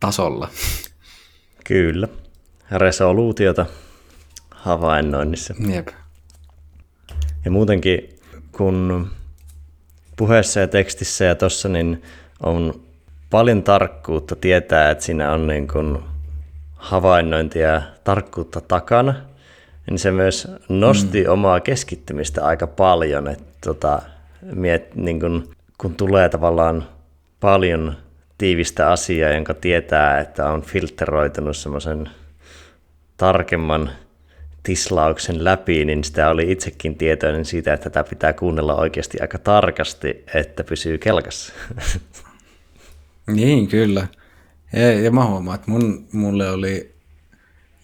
tasolla. 0.00 0.48
Kyllä. 1.64 2.08
Resoluutiota 2.70 3.66
havainnoinnissa. 4.50 5.54
Jep. 5.74 5.88
Ja 7.44 7.50
muutenkin, 7.50 8.18
kun 8.52 9.10
puheessa 10.16 10.60
ja 10.60 10.68
tekstissä 10.68 11.24
ja 11.24 11.34
tossa, 11.34 11.68
niin 11.68 12.02
on 12.42 12.82
paljon 13.30 13.62
tarkkuutta 13.62 14.36
tietää, 14.36 14.90
että 14.90 15.04
siinä 15.04 15.32
on 15.32 15.46
niin 15.46 15.68
kuin 15.68 15.98
havainnointia 16.74 17.68
ja 17.68 17.82
tarkkuutta 18.04 18.60
takana, 18.60 19.14
niin 19.90 19.98
se 19.98 20.10
myös 20.10 20.48
nosti 20.68 21.24
mm. 21.24 21.30
omaa 21.30 21.60
keskittymistä 21.60 22.44
aika 22.44 22.66
paljon. 22.66 23.28
Että 23.28 23.52
tota, 23.64 24.02
miet, 24.54 24.94
niin 24.94 25.20
kun, 25.20 25.50
kun 25.78 25.94
tulee 25.94 26.28
tavallaan 26.28 26.88
paljon 27.40 27.96
tiivistä 28.38 28.90
asiaa, 28.90 29.30
jonka 29.30 29.54
tietää, 29.54 30.20
että 30.20 30.50
on 30.50 30.62
filteroitunut 30.62 31.56
semmoisen 31.56 32.10
tarkemman 33.16 33.90
tislauksen 34.62 35.44
läpi, 35.44 35.84
niin 35.84 36.04
sitä 36.04 36.30
oli 36.30 36.52
itsekin 36.52 36.96
tietoinen 36.96 37.44
siitä, 37.44 37.72
että 37.72 37.90
tätä 37.90 38.08
pitää 38.10 38.32
kuunnella 38.32 38.74
oikeasti 38.74 39.20
aika 39.20 39.38
tarkasti, 39.38 40.24
että 40.34 40.64
pysyy 40.64 40.98
kelkassa. 40.98 41.52
Niin, 43.26 43.68
kyllä. 43.68 44.06
Ja, 44.72 44.92
ja 44.92 45.10
mä 45.10 45.26
huomaan, 45.26 45.54
että 45.54 45.70
mun, 45.70 46.06
mulle 46.12 46.50
oli 46.50 46.94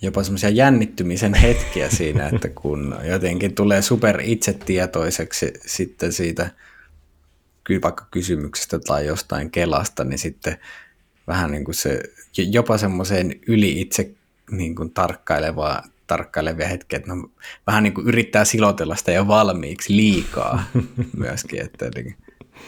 jopa 0.07 0.23
semmoisia 0.23 0.49
jännittymisen 0.49 1.35
hetkiä 1.35 1.91
siinä, 1.91 2.29
että 2.29 2.49
kun 2.49 2.97
jotenkin 3.05 3.55
tulee 3.55 3.83
super 3.83 4.21
itsetietoiseksi 4.21 5.53
sitten 5.67 6.13
siitä 6.13 6.51
vaikka 7.83 8.07
kysymyksestä 8.11 8.79
tai 8.79 9.07
jostain 9.07 9.51
kelasta, 9.51 10.05
niin 10.05 10.19
sitten 10.19 10.59
vähän 11.27 11.51
niin 11.51 11.65
kuin 11.65 11.75
se, 11.75 12.03
jopa 12.37 12.79
semmoiseen 12.79 13.41
yli 13.47 13.81
itse 13.81 14.11
niin 14.51 14.75
kuin 14.75 14.91
tarkkailevaa, 14.91 15.83
tarkkailevia 16.07 16.69
hetkiä, 16.69 16.97
että 16.97 17.15
no, 17.15 17.31
vähän 17.67 17.83
niin 17.83 17.95
kuin 17.95 18.07
yrittää 18.07 18.45
silotella 18.45 18.97
sitä 18.97 19.13
jo 19.13 19.29
valmiiksi 19.29 19.97
liikaa 19.97 20.65
myöskin, 21.17 21.63
että 21.63 21.87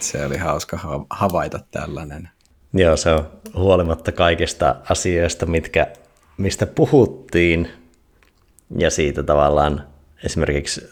se 0.01 0.27
oli 0.27 0.37
hauska 0.37 1.07
havaita 1.11 1.61
tällainen. 1.71 2.29
Joo, 2.73 2.97
se 2.97 3.11
on 3.11 3.29
huolimatta 3.55 4.13
kaikista 4.13 4.77
asioista, 4.89 5.47
mitkä, 5.47 5.87
mistä 6.39 6.67
puhuttiin, 6.67 7.69
ja 8.79 8.91
siitä 8.91 9.23
tavallaan 9.23 9.85
esimerkiksi, 10.25 10.89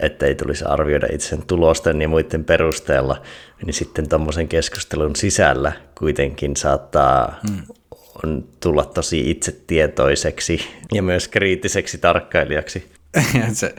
ettei 0.00 0.34
tulisi 0.34 0.64
arvioida 0.64 1.06
itse 1.12 1.38
tulosten 1.46 2.02
ja 2.02 2.08
muiden 2.08 2.44
perusteella, 2.44 3.22
niin 3.66 3.74
sitten 3.74 4.08
tuommoisen 4.08 4.48
keskustelun 4.48 5.16
sisällä 5.16 5.72
kuitenkin 5.98 6.56
saattaa 6.56 7.40
hmm. 7.50 7.62
on 8.24 8.48
tulla 8.60 8.84
tosi 8.84 9.30
itsetietoiseksi 9.30 10.60
ja 10.94 11.02
myös 11.02 11.28
kriittiseksi 11.28 11.98
tarkkailijaksi. 11.98 12.92
se, 13.52 13.74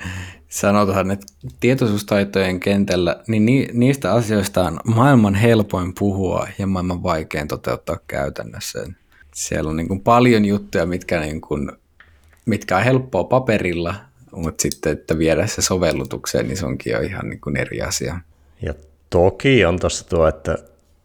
sanotaan, 0.50 1.12
että 1.12 1.26
tietoisuustaitojen 1.60 2.60
kentällä, 2.60 3.24
niin 3.28 3.46
ni, 3.46 3.68
niistä 3.74 4.14
asioista 4.14 4.64
on 4.64 4.80
maailman 4.86 5.36
helpoin 5.36 5.94
puhua 6.00 6.48
ja 6.58 6.68
maailman 6.68 7.04
vaikein 7.04 7.48
toteuttaa 7.48 8.00
käytännössä. 8.08 8.86
Siellä 9.34 9.70
on 9.70 9.78
niin 9.78 9.88
kuin 9.88 10.02
paljon 10.02 10.46
juttuja, 10.46 10.86
mitkä, 10.86 11.20
niin 11.20 11.42
kuin, 11.42 11.72
mitkä 12.46 12.78
on 12.78 12.84
helppoa 12.84 13.24
paperilla, 13.24 13.96
mutta 14.32 14.62
sitten, 14.62 14.92
että 14.92 15.18
viedä 15.18 15.48
se 15.48 15.62
sovellutukseen, 15.62 16.48
niin 16.48 16.58
se 16.58 16.66
onkin 16.66 16.94
jo 16.94 17.02
ihan 17.02 17.30
niin 17.30 17.42
kuin 17.42 17.58
eri 17.58 17.82
asia. 17.82 18.20
Ja 18.62 18.74
toki 19.10 19.66
on 19.66 19.80
tuossa 19.80 20.10
tuo, 20.10 20.28
että 20.28 20.58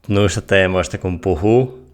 noista 0.08 0.40
teemoista 0.40 0.98
kun 0.98 1.20
puhuu, 1.20 1.88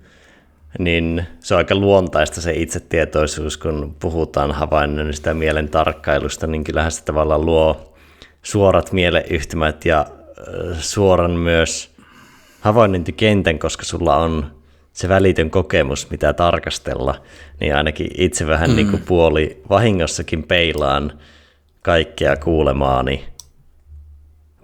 niin 0.79 1.27
se 1.41 1.55
on 1.55 1.59
aika 1.59 1.75
luontaista 1.75 2.41
se 2.41 2.53
itsetietoisuus, 2.53 3.57
kun 3.57 3.97
puhutaan 4.01 4.53
havainnoinnista 4.53 5.35
mielen 5.35 5.69
tarkkailusta, 5.69 6.47
niin 6.47 6.65
kyllähän 6.65 6.93
se 6.93 7.05
tavallaan 7.05 7.47
luo 7.47 7.95
suorat 8.43 8.93
mieleyhtymät 8.93 9.85
ja 9.85 10.07
suoran 10.79 11.31
myös 11.31 11.91
havainnointikentän, 12.61 13.59
koska 13.59 13.85
sulla 13.85 14.17
on 14.17 14.64
se 14.95 15.09
välitön 15.09 15.51
kokemus, 15.51 16.11
mitä 16.11 16.33
tarkastella, 16.33 17.23
niin 17.61 17.77
ainakin 17.77 18.09
itse 18.19 18.47
vähän 18.47 18.71
mm. 18.71 18.77
niin 18.77 18.91
kuin 18.91 19.03
puoli 19.03 19.63
vahingossakin 19.71 20.43
peilaan 20.43 21.19
kaikkea 21.83 22.37
kuulemaani, 22.37 23.25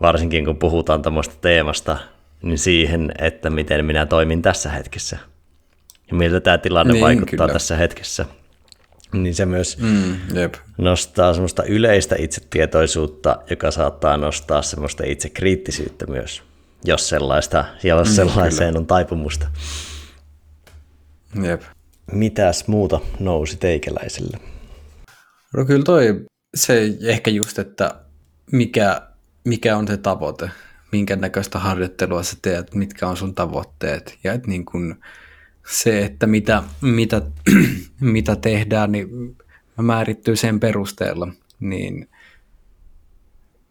varsinkin 0.02 0.44
kun 0.44 0.56
puhutaan 0.56 1.02
tämmöistä 1.02 1.34
teemasta, 1.40 1.98
niin 2.42 2.58
siihen, 2.58 3.12
että 3.18 3.50
miten 3.50 3.84
minä 3.84 4.06
toimin 4.06 4.42
tässä 4.42 4.70
hetkessä 4.70 5.18
ja 6.10 6.16
miltä 6.16 6.40
tämä 6.40 6.58
tilanne 6.58 6.92
niin, 6.92 7.04
vaikuttaa 7.04 7.46
kyllä. 7.46 7.52
tässä 7.52 7.76
hetkessä. 7.76 8.26
Niin 9.12 9.34
se 9.34 9.46
myös 9.46 9.78
mm, 9.78 10.16
jep. 10.34 10.54
nostaa 10.78 11.34
semmoista 11.34 11.62
yleistä 11.62 12.16
itsetietoisuutta, 12.18 13.38
joka 13.50 13.70
saattaa 13.70 14.16
nostaa 14.16 14.62
semmoista 14.62 15.02
itsekriittisyyttä 15.06 16.06
myös, 16.06 16.42
jos 16.84 17.08
sellaista, 17.08 17.64
jos 17.82 18.08
mm, 18.08 18.14
sellaiseen 18.14 18.68
kyllä. 18.68 18.78
on 18.78 18.86
taipumusta. 18.86 19.46
Jep. 21.42 21.62
Mitäs 22.12 22.68
muuta 22.68 23.00
nousi 23.20 23.56
teikäläiselle? 23.56 24.38
No 25.56 25.64
kyllä 25.64 25.84
toi 25.84 26.26
se 26.54 26.96
ehkä 27.02 27.30
just, 27.30 27.58
että 27.58 27.94
mikä, 28.52 29.02
mikä 29.44 29.76
on 29.76 29.88
se 29.88 29.96
tavoite, 29.96 30.50
minkä 30.92 31.16
näköistä 31.16 31.58
harjoittelua 31.58 32.22
sä 32.22 32.36
teet, 32.42 32.74
mitkä 32.74 33.08
on 33.08 33.16
sun 33.16 33.34
tavoitteet 33.34 34.18
ja 34.24 34.32
että 34.32 34.48
niin 34.48 34.64
kun 34.64 35.00
se, 35.66 36.04
että 36.04 36.26
mitä, 36.26 36.62
mitä, 36.80 37.22
mitä 38.00 38.36
tehdään, 38.36 38.92
niin 38.92 39.36
määrittyy 39.76 40.36
sen 40.36 40.60
perusteella, 40.60 41.28
niin 41.60 42.08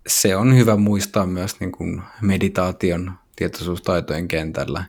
se 0.07 0.35
on 0.35 0.55
hyvä 0.55 0.75
muistaa 0.75 1.25
myös 1.25 1.59
niin 1.59 1.71
kuin 1.71 2.01
meditaation 2.21 3.11
tietoisuustaitojen 3.35 4.27
kentällä, 4.27 4.83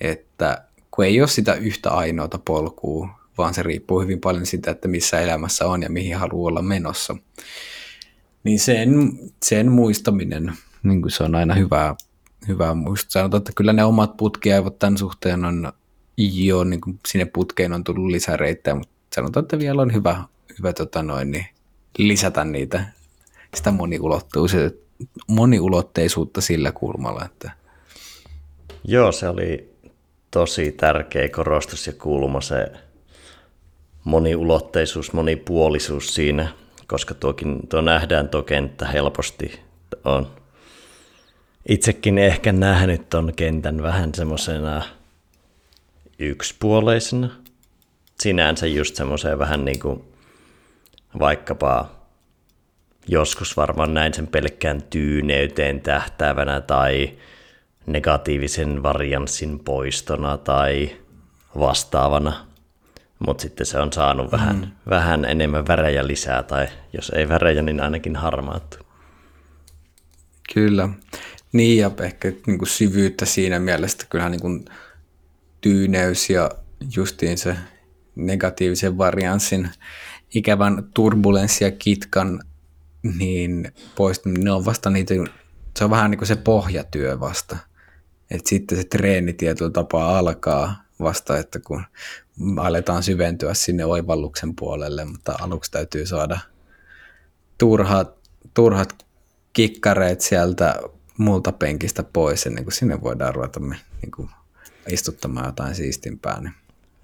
että 0.00 0.64
kun 0.92 1.04
ei 1.04 1.20
ole 1.20 1.28
sitä 1.28 1.54
yhtä 1.54 1.90
ainoata 1.90 2.38
polkua, 2.38 3.08
vaan 3.38 3.54
se 3.54 3.62
riippuu 3.62 4.00
hyvin 4.00 4.20
paljon 4.20 4.46
siitä, 4.46 4.70
että 4.70 4.88
missä 4.88 5.20
elämässä 5.20 5.66
on 5.66 5.82
ja 5.82 5.90
mihin 5.90 6.16
haluaa 6.16 6.48
olla 6.48 6.62
menossa. 6.62 7.16
Niin 8.44 8.58
sen, 8.58 9.12
sen 9.42 9.72
muistaminen, 9.72 10.52
niin 10.82 11.02
kuin 11.02 11.12
se 11.12 11.24
on 11.24 11.34
aina 11.34 11.54
hyvä, 11.54 11.96
hyvä 12.48 12.74
muistaa. 12.74 13.10
Sanotaan, 13.10 13.38
että 13.38 13.52
kyllä 13.56 13.72
ne 13.72 13.84
omat 13.84 14.16
putkiaivot 14.16 14.78
tämän 14.78 14.98
suhteen 14.98 15.44
on 15.44 15.72
jo, 16.16 16.64
niin 16.64 16.80
kuin 16.80 16.98
sinne 17.08 17.24
putkeen 17.24 17.72
on 17.72 17.84
tullut 17.84 18.10
lisäreittejä, 18.10 18.74
mutta 18.74 18.94
sanotaan, 19.14 19.44
että 19.44 19.58
vielä 19.58 19.82
on 19.82 19.92
hyvä, 19.92 20.24
hyvä 20.58 20.72
tota 20.72 21.02
noin, 21.02 21.30
niin 21.30 21.46
lisätä 21.98 22.44
niitä, 22.44 22.84
sitä 23.54 23.70
moniulotteisuutta, 23.70 24.82
moniulotteisuutta 25.26 26.40
sillä 26.40 26.72
kulmalla. 26.72 27.24
Että... 27.24 27.50
Joo, 28.84 29.12
se 29.12 29.28
oli 29.28 29.71
tosi 30.32 30.72
tärkeä 30.72 31.28
korostus 31.28 31.86
ja 31.86 31.92
kulma 31.92 32.40
se 32.40 32.72
moniulotteisuus, 34.04 35.12
monipuolisuus 35.12 36.14
siinä, 36.14 36.48
koska 36.86 37.14
tuokin, 37.14 37.68
tuo 37.68 37.80
nähdään 37.80 38.28
tuo 38.28 38.42
kenttä 38.42 38.86
helposti. 38.86 39.60
On 40.04 40.30
itsekin 41.68 42.18
ehkä 42.18 42.52
nähnyt 42.52 43.10
tuon 43.10 43.32
kentän 43.36 43.82
vähän 43.82 44.14
semmoisena 44.14 44.82
yksipuoleisena. 46.18 47.28
Sinänsä 48.20 48.66
just 48.66 48.96
semmoiseen 48.96 49.38
vähän 49.38 49.64
niin 49.64 49.80
kuin 49.80 50.04
vaikkapa 51.18 51.90
joskus 53.08 53.56
varmaan 53.56 53.94
näin 53.94 54.14
sen 54.14 54.26
pelkkään 54.26 54.82
tyyneyteen 54.82 55.80
tähtäävänä 55.80 56.60
tai 56.60 57.12
negatiivisen 57.86 58.82
varianssin 58.82 59.58
poistona 59.58 60.38
tai 60.38 60.96
vastaavana. 61.58 62.46
Mutta 63.26 63.42
sitten 63.42 63.66
se 63.66 63.78
on 63.78 63.92
saanut 63.92 64.26
mm. 64.26 64.32
vähän, 64.32 64.76
vähän 64.90 65.24
enemmän 65.24 65.68
värejä 65.68 66.06
lisää, 66.06 66.42
tai 66.42 66.68
jos 66.92 67.10
ei 67.10 67.28
värejä, 67.28 67.62
niin 67.62 67.80
ainakin 67.80 68.16
harmaattu. 68.16 68.76
Kyllä. 70.54 70.88
Niin, 71.52 71.78
ja 71.78 71.90
ehkä 72.02 72.32
niin 72.46 72.58
kuin 72.58 72.68
syvyyttä 72.68 73.26
siinä 73.26 73.58
mielessä, 73.58 74.06
kyllähän 74.10 74.32
niin 74.32 74.40
kuin 74.40 74.64
tyyneys 75.60 76.30
ja 76.30 76.50
justiin 76.96 77.38
se 77.38 77.56
negatiivisen 78.14 78.98
varianssin 78.98 79.70
ikävän 80.34 80.84
turbulenssi 80.94 81.64
ja 81.64 81.70
kitkan, 81.70 82.42
niin 83.18 83.72
poistuminen, 83.96 84.44
ne 84.44 84.52
on 84.52 84.64
vasta 84.64 84.90
niitä, 84.90 85.14
se 85.78 85.84
on 85.84 85.90
vähän 85.90 86.10
niin 86.10 86.18
kuin 86.18 86.28
se 86.28 86.36
pohjatyö 86.36 87.20
vasta. 87.20 87.56
Että 88.32 88.48
sitten 88.48 88.78
se 88.78 88.84
treeni 88.84 89.32
tietyllä 89.32 89.70
tapaa 89.70 90.18
alkaa 90.18 90.82
vasta, 91.00 91.38
että 91.38 91.60
kun 91.60 91.84
aletaan 92.56 93.02
syventyä 93.02 93.54
sinne 93.54 93.84
oivalluksen 93.84 94.56
puolelle, 94.56 95.04
mutta 95.04 95.34
aluksi 95.40 95.70
täytyy 95.70 96.06
saada 96.06 96.38
turhat, 97.58 98.14
turhat 98.54 99.06
kikkareet 99.52 100.20
sieltä 100.20 100.74
multa 101.18 101.52
penkistä 101.52 102.02
pois 102.02 102.46
ennen 102.46 102.64
kuin 102.64 102.74
sinne 102.74 103.02
voidaan 103.02 103.34
ruveta 103.34 103.60
me 103.60 103.76
niin 104.02 104.10
kuin 104.16 104.30
istuttamaan 104.88 105.46
jotain 105.46 105.74
siistimpää. 105.74 106.40
Niin. 106.40 106.54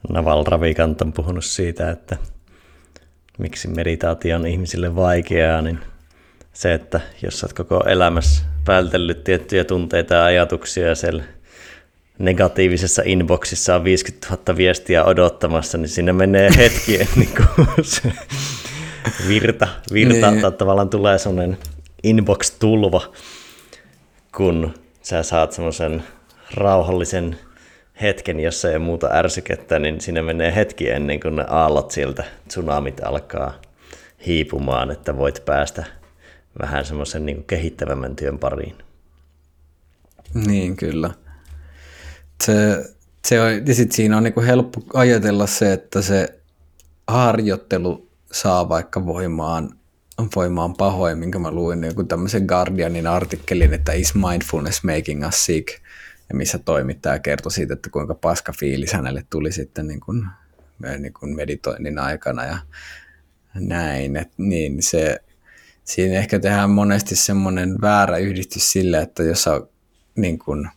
Naval 0.09 0.45
Ravikant 0.45 1.03
on 1.03 1.12
puhunut 1.12 1.45
siitä, 1.45 1.91
että 1.91 2.17
miksi 3.38 3.69
meditaatio 3.69 4.37
on 4.37 4.47
ihmisille 4.47 4.97
vaikeaa, 4.97 5.62
niin 5.62 5.79
se, 6.53 6.75
että 6.75 7.01
jos 7.23 7.45
olet 7.45 7.53
koko 7.53 7.85
elämässä 7.87 8.43
vältellyt 8.67 9.25
tiettyjä 9.25 9.65
tunteita 9.65 10.15
ja 10.15 10.25
ajatuksia 10.25 10.89
ja 10.89 10.95
siellä 10.95 11.23
negatiivisessa 12.19 13.03
inboxissa 13.05 13.75
on 13.75 13.85
50 13.85 14.27
000 14.31 14.57
viestiä 14.57 15.05
odottamassa, 15.05 15.79
niin 15.79 15.89
siinä 15.89 16.13
menee 16.13 16.51
hetki 16.59 17.01
ennen 17.01 17.29
kuin 17.37 17.85
se 17.85 18.13
virta, 19.29 19.69
virta 19.93 20.31
niin. 20.31 20.53
tavallaan 20.59 20.91
tulee 20.91 21.19
sellainen 21.19 21.59
inbox-tulva, 22.03 23.01
kun 24.37 24.75
sä 25.03 25.23
saat 25.23 25.53
semmoisen 25.53 26.03
rauhallisen 26.55 27.39
hetken, 28.03 28.41
jos 28.41 28.65
ei 28.65 28.79
muuta 28.79 29.09
ärsykettä, 29.13 29.79
niin 29.79 30.01
siinä 30.01 30.23
menee 30.23 30.55
hetki 30.55 30.91
ennen 30.91 31.21
kuin 31.21 31.37
ne 31.37 31.45
aallot 31.49 31.91
sieltä, 31.91 32.25
tsunamit 32.49 33.01
alkaa 33.05 33.55
hiipumaan, 34.27 34.91
että 34.91 35.17
voit 35.17 35.43
päästä 35.45 35.98
vähän 36.59 36.85
semmoisen 36.85 37.27
niin 37.27 37.44
kehittävämmän 37.44 38.16
työn 38.16 38.38
pariin. 38.38 38.75
Niin, 40.35 40.77
kyllä. 40.77 41.11
Se, 42.44 42.85
se 43.25 43.40
on, 43.40 43.66
ja 43.66 43.75
sit 43.75 43.92
siinä 43.92 44.16
on 44.16 44.23
niin 44.23 44.44
helppo 44.47 44.81
ajatella 44.94 45.47
se, 45.47 45.73
että 45.73 46.03
se 46.03 46.40
harjoittelu 47.09 48.09
saa 48.33 48.68
vaikka 48.68 49.07
voimaan, 49.07 49.71
voimaan 50.37 50.75
pahoin, 50.75 51.18
minkä 51.18 51.38
mä 51.38 51.51
luin 51.51 51.81
niin 51.81 52.09
tämmöisen 52.09 52.44
Guardianin 52.44 53.07
artikkelin, 53.07 53.75
että 53.75 53.92
is 53.92 54.14
mindfulness 54.14 54.85
making 54.85 55.27
us 55.29 55.47
sick– 55.47 55.68
ja 56.29 56.35
missä 56.35 56.59
toimittaja 56.59 57.18
kertoi 57.18 57.53
siitä, 57.53 57.75
että 57.75 57.90
kuinka 57.90 58.14
paska 58.14 58.53
fiilis 58.61 58.92
hänelle 58.92 59.25
tuli 59.31 59.53
sitten 59.53 59.87
niin 59.87 60.01
kuin, 60.01 60.27
niin 60.99 61.12
kuin 61.12 61.37
meditoinnin 61.37 61.99
aikana 61.99 62.44
ja 62.44 62.59
näin. 63.55 64.16
Et 64.16 64.33
niin 64.37 64.83
se, 64.83 65.18
siinä 65.88 66.18
ehkä 66.18 66.38
tehdään 66.38 66.70
monesti 66.70 67.16
semmoinen 67.16 67.81
väärä 67.81 68.16
yhdistys 68.16 68.72
sille, 68.72 68.98
että 68.98 69.22
jos 69.22 69.46
on, 69.46 69.68
niin 70.16 70.38
kuin, 70.38 70.68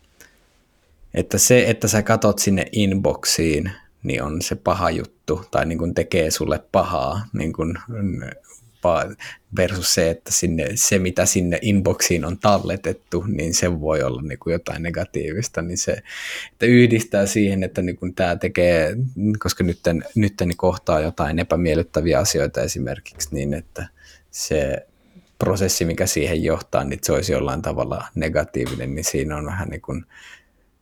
että 1.13 1.37
se, 1.37 1.69
että 1.69 1.87
sä 1.87 2.03
katot 2.03 2.39
sinne 2.39 2.65
inboxiin, 2.71 3.71
niin 4.03 4.23
on 4.23 4.41
se 4.41 4.55
paha 4.55 4.89
juttu 4.89 5.45
tai 5.51 5.65
niin 5.65 5.77
kuin 5.77 5.93
tekee 5.93 6.31
sulle 6.31 6.59
pahaa, 6.71 7.25
niin 7.33 7.53
kuin 7.53 7.77
versus 9.57 9.93
se, 9.93 10.09
että 10.09 10.31
sinne, 10.31 10.69
se 10.75 10.99
mitä 10.99 11.25
sinne 11.25 11.59
inboxiin 11.61 12.25
on 12.25 12.37
talletettu, 12.37 13.23
niin 13.27 13.53
se 13.53 13.81
voi 13.81 14.03
olla 14.03 14.21
niin 14.21 14.39
kuin 14.39 14.51
jotain 14.51 14.83
negatiivista, 14.83 15.61
niin 15.61 15.77
se, 15.77 15.91
että 16.51 16.65
yhdistää 16.65 17.25
siihen, 17.25 17.63
että 17.63 17.81
niin 17.81 17.97
kuin 17.97 18.15
tämä 18.15 18.35
tekee, 18.35 18.95
koska 19.39 19.63
nyt, 19.63 19.79
nyt 20.15 20.33
niin 20.39 20.57
kohtaa 20.57 20.99
jotain 20.99 21.39
epämiellyttäviä 21.39 22.19
asioita 22.19 22.61
esimerkiksi, 22.61 23.29
niin 23.31 23.53
että 23.53 23.87
se 24.31 24.87
prosessi, 25.43 25.85
mikä 25.85 26.05
siihen 26.05 26.43
johtaa, 26.43 26.83
niin 26.83 26.99
se 27.03 27.11
olisi 27.11 27.31
jollain 27.31 27.61
tavalla 27.61 28.07
negatiivinen, 28.15 28.95
niin 28.95 29.05
siinä 29.05 29.37
on 29.37 29.45
vähän 29.45 29.69
niin 29.69 29.81
kuin, 29.81 30.05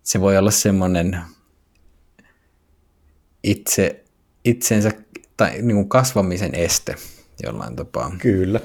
se 0.04 0.22
voi 0.22 0.38
olla 0.38 0.52
semmoinen 0.52 1.20
itse, 3.44 4.04
itsensä 4.46 4.92
tai 5.38 5.52
niin 5.62 5.76
kuin 5.76 5.90
kasvamisen 5.90 6.56
este, 6.56 6.96
jollain 7.44 7.76
tapaa. 7.76 8.12
Kyllä. 8.18 8.60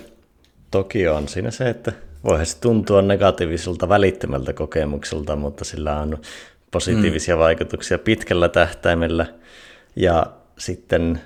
Toki 0.71 1.09
on 1.09 1.29
siinä 1.29 1.51
se, 1.51 1.71
että 1.71 1.93
voihan 2.25 2.47
se 2.47 2.59
tuntua 2.59 3.03
negatiiviselta 3.03 3.89
välittömältä 3.89 4.53
kokemukselta, 4.53 5.37
mutta 5.37 5.65
sillä 5.65 6.01
on 6.01 6.19
positiivisia 6.71 7.37
mm. 7.37 7.41
vaikutuksia 7.41 7.99
pitkällä 7.99 8.49
tähtäimellä 8.49 9.27
ja 9.97 10.27
sitten 10.59 11.21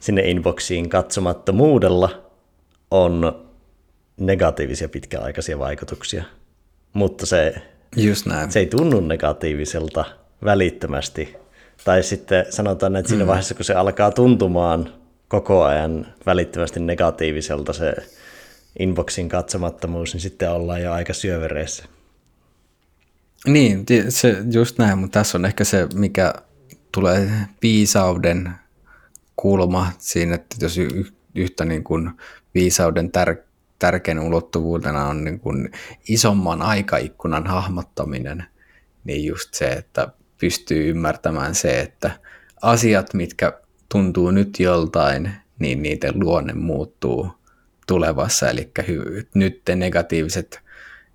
sinne 0.00 0.22
inboxiin 0.22 0.88
katsomattomuudella 0.88 2.22
on 2.90 3.46
negatiivisia 4.20 4.88
pitkäaikaisia 4.88 5.58
vaikutuksia, 5.58 6.24
mutta 6.92 7.26
se, 7.26 7.54
Just 7.96 8.26
näin. 8.26 8.52
se 8.52 8.58
ei 8.58 8.66
tunnu 8.66 9.00
negatiiviselta 9.00 10.04
välittömästi. 10.44 11.36
Tai 11.84 12.02
sitten 12.02 12.46
sanotaan, 12.50 12.96
että 12.96 13.08
siinä 13.08 13.24
mm. 13.24 13.28
vaiheessa, 13.28 13.54
kun 13.54 13.64
se 13.64 13.74
alkaa 13.74 14.10
tuntumaan 14.10 14.94
koko 15.28 15.62
ajan 15.64 16.06
välittömästi 16.26 16.80
negatiiviselta 16.80 17.72
se 17.72 17.94
inboxin 18.78 19.28
katsomattomuus, 19.28 20.12
niin 20.14 20.20
sitten 20.20 20.50
ollaan 20.50 20.82
jo 20.82 20.92
aika 20.92 21.12
syövereissä. 21.12 21.84
Niin, 23.46 23.86
se 24.08 24.36
just 24.52 24.78
näin, 24.78 24.98
mutta 24.98 25.18
tässä 25.20 25.38
on 25.38 25.44
ehkä 25.44 25.64
se, 25.64 25.88
mikä 25.94 26.34
tulee 26.92 27.30
viisauden 27.62 28.50
kulma 29.36 29.92
siinä, 29.98 30.34
että 30.34 30.56
jos 30.60 30.76
yhtä 31.34 31.64
niin 31.64 31.84
kuin 31.84 32.10
viisauden 32.54 33.10
tär- 33.18 33.49
tärkein 33.80 34.20
ulottuvuutena 34.20 35.06
on 35.06 35.24
niin 35.24 35.40
kuin 35.40 35.70
isomman 36.08 36.62
aikaikkunan 36.62 37.46
hahmottaminen, 37.46 38.44
niin 39.04 39.24
just 39.24 39.54
se, 39.54 39.68
että 39.68 40.08
pystyy 40.40 40.90
ymmärtämään 40.90 41.54
se, 41.54 41.80
että 41.80 42.10
asiat, 42.62 43.14
mitkä 43.14 43.52
tuntuu 43.92 44.30
nyt 44.30 44.60
joltain, 44.60 45.30
niin 45.58 45.82
niiden 45.82 46.20
luonne 46.20 46.52
muuttuu 46.52 47.28
tulevassa, 47.86 48.50
eli 48.50 48.70
hy- 48.80 49.26
nyt 49.34 49.62
negatiiviset, 49.76 50.60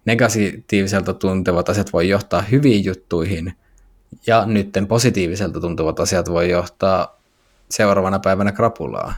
negatiiviselta 0.05 1.13
tuntevat 1.13 1.69
asiat 1.69 1.93
voi 1.93 2.09
johtaa 2.09 2.41
hyviin 2.41 2.85
juttuihin, 2.85 3.53
ja 4.27 4.45
nyt 4.45 4.69
positiiviselta 4.87 5.59
tuntuvat 5.59 5.99
asiat 5.99 6.29
voi 6.29 6.49
johtaa 6.49 7.21
seuraavana 7.69 8.19
päivänä 8.19 8.51
krapulaa, 8.51 9.13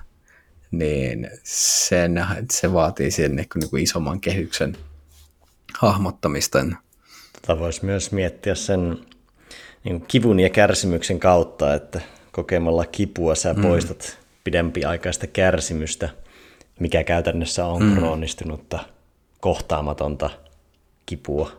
niin 0.71 1.29
sen, 1.43 2.25
se 2.51 2.73
vaatii 2.73 3.11
sen 3.11 3.35
niin 3.35 3.47
kuin 3.69 3.83
isomman 3.83 4.19
kehyksen 4.19 4.77
hahmottamista. 5.79 6.59
Tätä 7.41 7.59
voisi 7.59 7.85
myös 7.85 8.11
miettiä 8.11 8.55
sen 8.55 8.97
niin 9.83 10.01
kivun 10.07 10.39
ja 10.39 10.49
kärsimyksen 10.49 11.19
kautta, 11.19 11.73
että 11.73 12.01
kokemalla 12.31 12.85
kipua 12.85 13.35
sä 13.35 13.53
mm. 13.53 13.61
poistat 13.61 14.19
pidempiaikaista 14.43 15.27
kärsimystä, 15.27 16.09
mikä 16.79 17.03
käytännössä 17.03 17.65
on 17.65 17.83
mm. 17.83 17.95
kroonistunutta, 17.95 18.79
kohtaamatonta 19.39 20.29
kipua. 21.05 21.51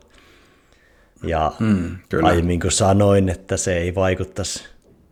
Ja 1.23 1.53
mm, 1.59 1.97
aiemmin 2.23 2.61
kun 2.61 2.73
sanoin, 2.73 3.29
että 3.29 3.57
se 3.57 3.79
ei 3.79 3.95
vaikuttaisi 3.95 4.65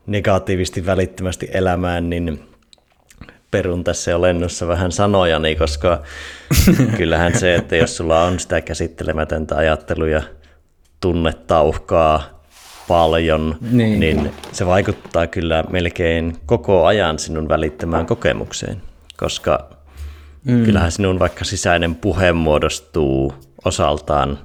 negatiivisesti 0.07 0.87
välittömästi 0.87 1.49
elämään, 1.53 2.11
niin 2.11 2.49
perun 3.57 3.85
tässä 3.85 4.11
jo 4.11 4.23
lennossa 4.23 4.69
vähän 4.69 4.92
sanojani, 4.92 5.57
koska 5.57 6.03
kyllähän 6.99 7.38
se, 7.38 7.55
että 7.55 7.77
jos 7.77 7.97
sulla 7.97 8.25
on 8.25 8.40
sitä 8.40 8.61
käsittelemätöntä 8.61 9.57
ajattelua 9.57 10.09
ja 10.09 10.23
tunnetauhkaa 11.01 12.45
paljon, 12.88 13.57
niin. 13.71 14.01
niin 14.01 14.33
se 14.53 14.66
vaikuttaa 14.66 15.27
kyllä 15.27 15.64
melkein 15.71 16.37
koko 16.47 16.87
ajan 16.87 17.19
sinun 17.19 17.49
välittämään 17.49 18.07
kokemukseen, 18.07 18.83
koska 19.16 19.71
mm. 20.45 20.64
kyllähän 20.64 20.92
sinun 20.92 21.19
vaikka 21.19 21.45
sisäinen 21.45 21.95
puhe 21.95 22.33
muodostuu 22.33 23.35
osaltaan 23.64 24.38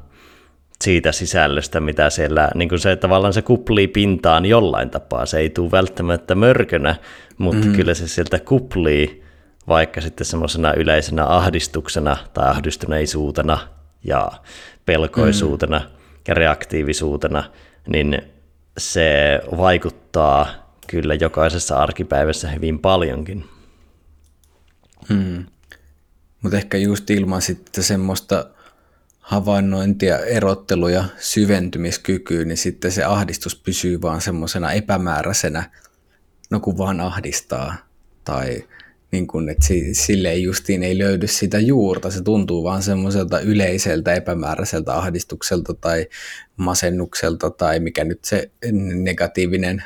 siitä 0.82 1.12
sisällöstä, 1.12 1.80
mitä 1.80 2.10
siellä, 2.10 2.50
niin 2.56 2.70
kuin 2.70 2.80
se 2.80 2.96
tavallaan 2.96 3.34
se 3.34 3.42
kuplii 3.42 3.88
pintaan 3.88 4.46
jollain 4.46 4.90
tapaa. 4.90 5.26
Se 5.26 5.38
ei 5.38 5.50
tule 5.50 5.72
välttämättä 5.72 6.36
mörkönä, 6.36 6.96
mutta 7.38 7.68
mm. 7.68 7.74
kyllä 7.74 7.94
se 7.94 8.08
sieltä 8.08 8.40
kuplii 8.40 9.24
vaikka 9.68 10.02
sitten 10.02 10.26
semmoisena 10.26 10.74
yleisenä 10.74 11.26
ahdistuksena 11.26 12.18
tai 12.34 12.50
ahdistuneisuutena 12.50 13.60
ja 14.04 14.32
pelkoisuutena 14.86 15.80
mm. 15.80 15.86
ja 16.28 16.34
reaktiivisuutena, 16.34 17.44
niin 17.88 18.22
se 18.78 19.42
vaikuttaa 19.58 20.48
kyllä 20.88 21.14
jokaisessa 21.14 21.78
arkipäivässä 21.78 22.50
hyvin 22.50 22.80
paljonkin. 22.80 23.46
Hmm. 25.10 25.46
Mutta 26.42 26.58
ehkä 26.58 26.78
just 26.78 27.10
ilman 27.10 27.42
sitten 27.42 27.84
semmoista 27.84 28.46
havainnointia, 29.22 30.20
erottelu 30.20 30.88
ja 30.88 31.04
syventymiskykyä, 31.18 32.46
niin 32.46 32.58
sitten 32.58 32.92
se 32.92 33.04
ahdistus 33.04 33.56
pysyy 33.56 34.02
vaan 34.02 34.22
semmoisena 34.22 34.72
epämääräisenä, 34.72 35.72
no 36.50 36.60
kun 36.60 36.78
vaan 36.78 37.00
ahdistaa. 37.00 37.76
Tai 38.24 38.64
niin 39.12 39.28
kun, 39.28 39.50
että 39.50 39.66
sille 39.92 40.32
ei 40.32 40.44
justiin 40.44 40.84
ei 40.84 40.98
löydy 40.98 41.28
sitä 41.28 41.60
juurta, 41.60 42.12
se 42.12 42.24
tuntuu 42.24 42.64
vaan 42.64 42.84
semmoiselta 42.84 43.40
yleiseltä 43.40 44.14
epämääräiseltä 44.14 44.94
ahdistukselta 44.94 45.74
tai 45.74 46.08
masennukselta 46.58 47.50
tai 47.50 47.80
mikä 47.80 48.04
nyt 48.04 48.26
se 48.26 48.52
negatiivinen 48.94 49.84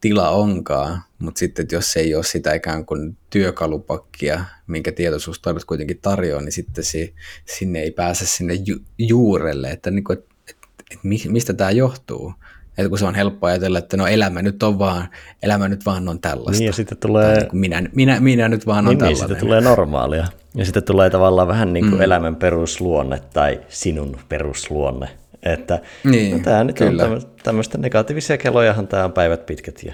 tila 0.00 0.30
onkaan, 0.30 1.02
mutta 1.18 1.38
sitten 1.38 1.62
että 1.62 1.74
jos 1.74 1.96
ei 1.96 2.14
ole 2.14 2.24
sitä 2.24 2.54
ikään 2.54 2.86
kuin 2.86 3.16
työkalupakkia, 3.30 4.44
minkä 4.66 4.92
tietoisuustaidot 4.92 5.64
kuitenkin 5.64 5.98
tarjoaa, 6.02 6.42
niin 6.42 6.52
sitten 6.52 6.84
se, 6.84 7.12
sinne 7.44 7.80
ei 7.80 7.90
pääse 7.90 8.26
sinne 8.26 8.54
ju, 8.54 8.76
juurelle, 8.98 9.70
että, 9.70 9.90
niin 9.90 10.04
kuin, 10.04 10.18
että, 10.18 10.34
että, 10.50 10.68
että 10.90 11.08
mistä 11.28 11.52
tämä 11.52 11.70
johtuu. 11.70 12.32
Että 12.78 12.88
kun 12.88 12.98
se 12.98 13.04
on 13.04 13.14
helppo 13.14 13.46
ajatella, 13.46 13.78
että 13.78 13.96
no 13.96 14.06
elämä 14.06 14.42
nyt 14.42 14.62
on 14.62 14.78
vaan, 14.78 15.08
elämä 15.42 15.68
nyt 15.68 15.86
vaan 15.86 16.08
on 16.08 16.20
tällaista. 16.20 16.60
Niin 16.60 16.66
ja 16.66 16.72
sitten 16.72 16.98
tulee... 16.98 17.40
niin 17.40 17.48
minä, 17.52 17.82
minä, 17.94 18.20
minä 18.20 18.48
nyt 18.48 18.66
vaan 18.66 18.78
on 18.78 18.84
niin, 18.84 18.98
tällainen. 18.98 19.20
Niin, 19.20 19.28
sitten 19.28 19.40
tulee 19.46 19.60
normaalia. 19.60 20.26
Ja 20.54 20.64
sitten 20.64 20.82
tulee 20.82 21.10
tavallaan 21.10 21.48
vähän 21.48 21.72
niin 21.72 21.84
kuin 21.84 21.98
mm. 21.98 22.02
elämän 22.02 22.36
perusluonne 22.36 23.20
tai 23.32 23.60
sinun 23.68 24.16
perusluonne. 24.28 25.08
Että 25.52 25.80
niin, 26.04 26.36
no, 26.36 26.42
tämä 26.44 26.64
nyt 26.64 26.76
kyllä. 26.76 27.04
on 27.04 27.22
tämmöistä 27.42 27.78
negatiivisia 27.78 28.38
kelojahan 28.38 28.88
tämä 28.88 29.04
on 29.04 29.12
päivät 29.12 29.46
pitkät 29.46 29.82
ja 29.82 29.92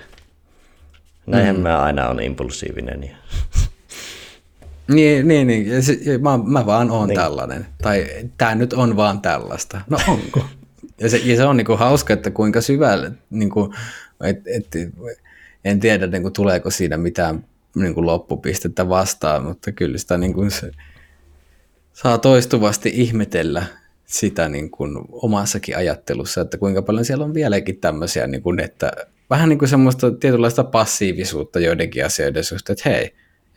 näinhän 1.26 1.56
mm. 1.56 1.62
mä 1.62 1.82
aina 1.82 2.08
on 2.08 2.22
impulsiivinen. 2.22 3.02
Ja... 3.02 3.16
Niin, 4.88 5.28
niin, 5.28 5.46
niin. 5.46 5.66
Ja 5.66 5.82
se, 5.82 5.98
mä, 6.20 6.38
mä 6.44 6.66
vaan 6.66 6.90
oon 6.90 7.08
niin. 7.08 7.16
tällainen. 7.16 7.66
Tai 7.82 8.06
tämä 8.38 8.54
nyt 8.54 8.72
on 8.72 8.96
vaan 8.96 9.20
tällaista. 9.20 9.80
No 9.90 9.98
onko? 10.08 10.44
ja, 11.00 11.08
se, 11.08 11.16
ja 11.16 11.36
se 11.36 11.44
on 11.44 11.56
niinku 11.56 11.76
hauska, 11.76 12.14
että 12.14 12.30
kuinka 12.30 12.60
syvälle, 12.60 13.12
niinku, 13.30 13.74
et, 14.24 14.38
et, 14.46 14.66
en 15.64 15.80
tiedä 15.80 16.06
niinku, 16.06 16.30
tuleeko 16.30 16.70
siinä 16.70 16.96
mitään 16.96 17.44
niinku, 17.76 18.06
loppupistettä 18.06 18.88
vastaan, 18.88 19.44
mutta 19.44 19.72
kyllä 19.72 19.98
sitä 19.98 20.18
niinku, 20.18 20.50
se, 20.50 20.70
saa 21.92 22.18
toistuvasti 22.18 22.92
ihmetellä 22.94 23.66
sitä 24.12 24.48
niin 24.48 24.70
kuin 24.70 24.98
omassakin 25.10 25.76
ajattelussa, 25.76 26.40
että 26.40 26.58
kuinka 26.58 26.82
paljon 26.82 27.04
siellä 27.04 27.24
on 27.24 27.34
vieläkin 27.34 27.80
tämmöisiä, 27.80 28.26
niin 28.26 28.42
kuin, 28.42 28.60
että 28.60 28.92
vähän 29.30 29.48
niin 29.48 29.58
kuin 29.58 29.68
semmoista 29.68 30.10
tietynlaista 30.10 30.64
passiivisuutta 30.64 31.60
joidenkin 31.60 32.06
asioiden 32.06 32.44
suhteen, 32.44 32.74
että 32.74 32.88
hei, 32.90 33.04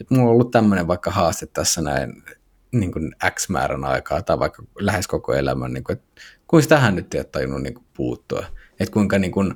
että 0.02 0.15
mulla 0.15 0.30
on 0.30 0.34
ollut 0.34 0.52
tämmöinen 0.52 0.88
vaikka 0.88 1.12
haaste 1.12 1.46
tässä 1.46 1.82
näin 1.82 2.24
niin 2.72 2.91
kuin 2.91 3.15
X 3.30 3.50
määrän 3.50 3.86
aikaa 3.86 4.22
tai 4.22 4.39
vaikka 4.39 4.63
lähes 4.80 5.08
koko 5.08 5.34
elämän, 5.34 5.74
niin 5.74 5.84
kuin, 5.84 5.98
että 5.98 6.22
kuinka 6.48 6.70
tähän 6.70 6.96
nyt 6.96 7.13
ei 7.13 7.20
ole 7.20 7.26
tajunnut 7.32 7.62
niin 7.62 7.74
kuin 7.74 7.86
puuttua, 7.98 8.46
että 8.80 8.94
kuinka 8.94 9.20
niin 9.20 9.32
kuin, 9.32 9.54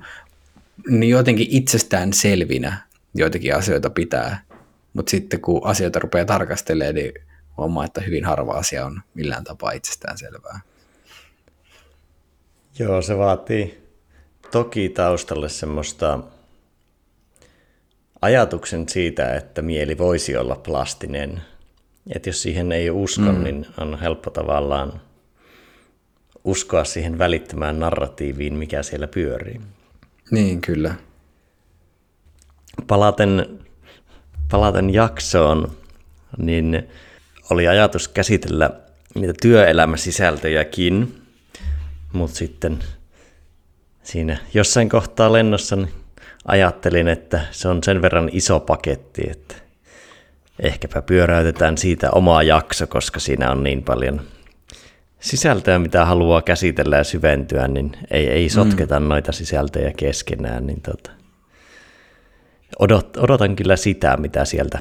niin 0.87 1.09
jotenkin 1.09 1.47
itsestään 1.49 2.13
selvinä 2.13 2.77
joitakin 3.13 3.55
asioita 3.55 3.89
pitää, 3.89 4.41
mutta 4.93 5.09
sitten 5.09 5.41
kun 5.41 5.61
asioita 5.63 5.99
rupeaa 5.99 6.25
tarkastelemaan, 6.25 6.95
niin 6.95 7.13
huomaa, 7.57 7.85
että 7.85 8.01
hyvin 8.01 8.25
harva 8.25 8.53
asia 8.53 8.85
on 8.85 9.01
millään 9.13 9.43
tapaa 9.43 9.71
itsestään 9.71 10.17
selvää. 10.17 10.59
Joo, 12.79 13.01
se 13.01 13.17
vaatii 13.17 13.83
toki 14.51 14.89
taustalle 14.89 15.49
semmoista 15.49 16.19
ajatuksen 18.21 18.89
siitä, 18.89 19.35
että 19.35 19.61
mieli 19.61 19.97
voisi 19.97 20.37
olla 20.37 20.55
plastinen. 20.55 21.41
Että 22.15 22.29
jos 22.29 22.41
siihen 22.41 22.71
ei 22.71 22.89
usko, 22.89 23.31
mm. 23.31 23.43
niin 23.43 23.65
on 23.77 23.99
helppo 23.99 24.29
tavallaan 24.29 25.01
uskoa 26.43 26.83
siihen 26.83 27.17
välittömään 27.17 27.79
narratiiviin, 27.79 28.53
mikä 28.53 28.83
siellä 28.83 29.07
pyörii. 29.07 29.61
Niin, 30.31 30.61
kyllä. 30.61 30.95
Palaten, 32.87 33.59
palaten 34.51 34.93
jaksoon, 34.93 35.71
niin 36.37 36.87
oli 37.49 37.67
ajatus 37.67 38.07
käsitellä 38.07 38.71
niitä 39.15 39.33
työelämäsisältöjäkin, 39.41 41.21
mutta 42.13 42.37
sitten 42.37 42.79
siinä 44.03 44.37
jossain 44.53 44.89
kohtaa 44.89 45.33
lennossa 45.33 45.75
niin 45.75 45.89
ajattelin, 46.45 47.07
että 47.07 47.41
se 47.51 47.67
on 47.67 47.83
sen 47.83 48.01
verran 48.01 48.29
iso 48.31 48.59
paketti, 48.59 49.21
että 49.31 49.55
ehkäpä 50.59 51.01
pyöräytetään 51.01 51.77
siitä 51.77 52.11
omaa 52.11 52.43
jakso, 52.43 52.87
koska 52.87 53.19
siinä 53.19 53.51
on 53.51 53.63
niin 53.63 53.83
paljon 53.83 54.21
sisältöä, 55.19 55.79
mitä 55.79 56.05
haluaa 56.05 56.41
käsitellä 56.41 56.97
ja 56.97 57.03
syventyä, 57.03 57.67
niin 57.67 57.91
ei, 58.11 58.29
ei 58.29 58.49
sotketa 58.49 58.99
mm. 58.99 59.07
noita 59.07 59.31
sisältöjä 59.31 59.91
keskenään. 59.97 60.67
Niin 60.67 60.81
tota, 60.81 61.11
odot, 62.79 63.17
odotan 63.17 63.55
kyllä 63.55 63.75
sitä, 63.75 64.17
mitä 64.17 64.45
sieltä 64.45 64.79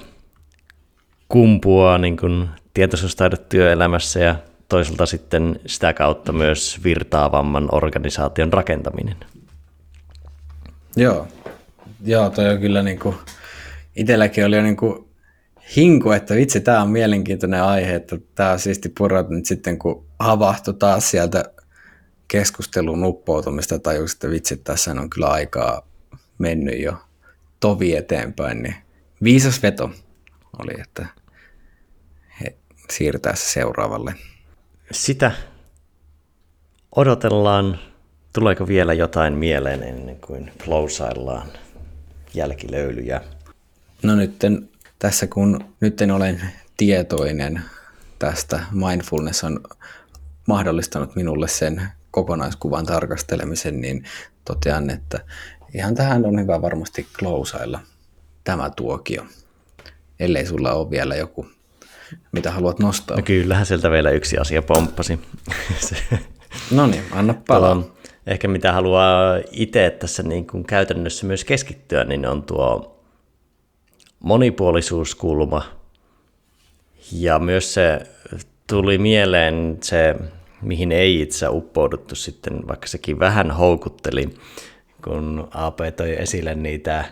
kumpuaa 1.29 1.99
niin 1.99 2.17
kuin 2.17 2.49
tietoisuustaidot 2.75 3.49
työelämässä 3.49 4.21
ja 4.21 4.35
toisaalta 4.69 5.07
sitten 5.07 5.61
sitä 5.67 5.93
kautta 5.93 6.33
myös 6.33 6.81
virtaavamman 6.85 7.69
organisaation 7.73 8.53
rakentaminen. 8.53 9.17
Joo, 10.97 11.29
Joo 12.05 12.31
toi 12.31 12.49
on 12.49 12.61
kyllä 12.61 12.83
niin 12.83 12.99
kuin, 12.99 13.17
itselläkin 13.97 14.45
oli 14.45 14.57
jo 14.57 14.63
niin 14.63 14.77
kuin 14.77 15.09
hinku, 15.77 16.11
että 16.11 16.35
vitsi, 16.35 16.61
tämä 16.61 16.83
on 16.83 16.91
mielenkiintoinen 16.91 17.63
aihe, 17.63 17.95
että 17.95 18.17
tämä 18.35 18.53
on 18.53 18.59
siisti 18.59 18.89
purrat 18.99 19.29
nyt 19.29 19.47
sitten, 19.47 19.79
kun 19.79 20.07
havahtui 20.19 20.75
taas 20.75 21.11
sieltä 21.11 21.45
keskustelun 22.29 23.05
uppoutumista, 23.05 23.79
tai 23.79 23.97
että 24.13 24.31
vitsi, 24.31 24.57
tässä 24.57 24.91
on 24.91 25.11
kyllä 25.11 25.27
aikaa 25.27 25.89
mennyt 26.39 26.81
jo 26.81 26.93
tovi 27.61 27.97
eteenpäin, 27.97 28.63
niin 28.63 28.75
viisas 29.23 29.63
veto 29.63 29.91
oli, 30.59 30.81
että 30.81 31.07
he 32.41 32.57
siirtää 32.91 33.35
se 33.35 33.51
seuraavalle. 33.51 34.15
Sitä 34.91 35.33
odotellaan. 36.97 37.79
Tuleeko 38.33 38.69
vielä 38.69 38.95
jotain 38.95 39.33
mieleen 39.35 39.83
ennen 39.83 40.17
kuin 40.21 40.53
closeillaan 40.65 41.49
jälkilöylyjä? 42.35 43.21
No 44.03 44.15
nytten 44.15 44.69
tässä 44.99 45.27
kun 45.27 45.65
nyt 45.81 46.01
olen 46.15 46.41
tietoinen 46.77 47.63
tästä, 48.19 48.61
mindfulness 48.73 49.45
on 49.45 49.61
mahdollistanut 50.49 51.17
minulle 51.17 51.49
sen 51.49 51.83
kokonaiskuvan 52.11 52.87
tarkastelemisen, 52.87 53.81
niin 53.81 54.05
totean, 54.45 54.91
että 54.91 55.21
ihan 55.75 55.95
tähän 55.95 56.27
on 56.27 56.41
hyvä 56.41 56.63
varmasti 56.63 57.07
klousailla 57.19 57.81
tämä 58.45 58.71
tuokio, 58.71 59.27
ellei 60.21 60.47
sulla 60.47 60.73
ole 60.73 60.91
vielä 60.91 61.17
joku, 61.17 61.47
mitä 62.33 62.51
haluat 62.51 62.79
nostaa. 62.79 63.17
No 63.17 63.23
kyllähän 63.23 63.67
sieltä 63.67 63.91
vielä 63.91 64.11
yksi 64.11 64.39
asia 64.39 64.63
pomppasi. 64.63 65.21
no 66.71 66.87
niin, 66.87 67.03
anna 67.13 67.35
palaa. 67.47 67.83
Ehkä 68.27 68.49
mitä 68.49 68.73
haluaa 68.73 69.39
itse 69.51 69.91
tässä 69.91 70.23
niin 70.23 70.47
kuin 70.47 70.65
käytännössä 70.65 71.27
myös 71.27 71.45
keskittyä, 71.45 72.05
niin 72.05 72.27
on 72.27 72.43
tuo 72.43 72.99
monipuolisuuskulma. 74.21 75.65
Ja 77.13 77.39
myös 77.39 77.75
se 77.75 78.01
tuli 78.67 78.99
mieleen 78.99 79.79
se, 79.83 80.15
mihin 80.63 80.93
ei 80.93 81.21
itse 81.21 81.49
uppouduttu 81.49 82.15
sitten, 82.15 82.69
vaikka 82.69 82.87
sekin 82.87 83.19
vähän 83.19 83.51
houkutteli, 83.51 84.35
kun 85.05 85.49
AP 85.55 85.79
toi 85.97 86.23
esille 86.23 86.55
niitä 86.55 87.05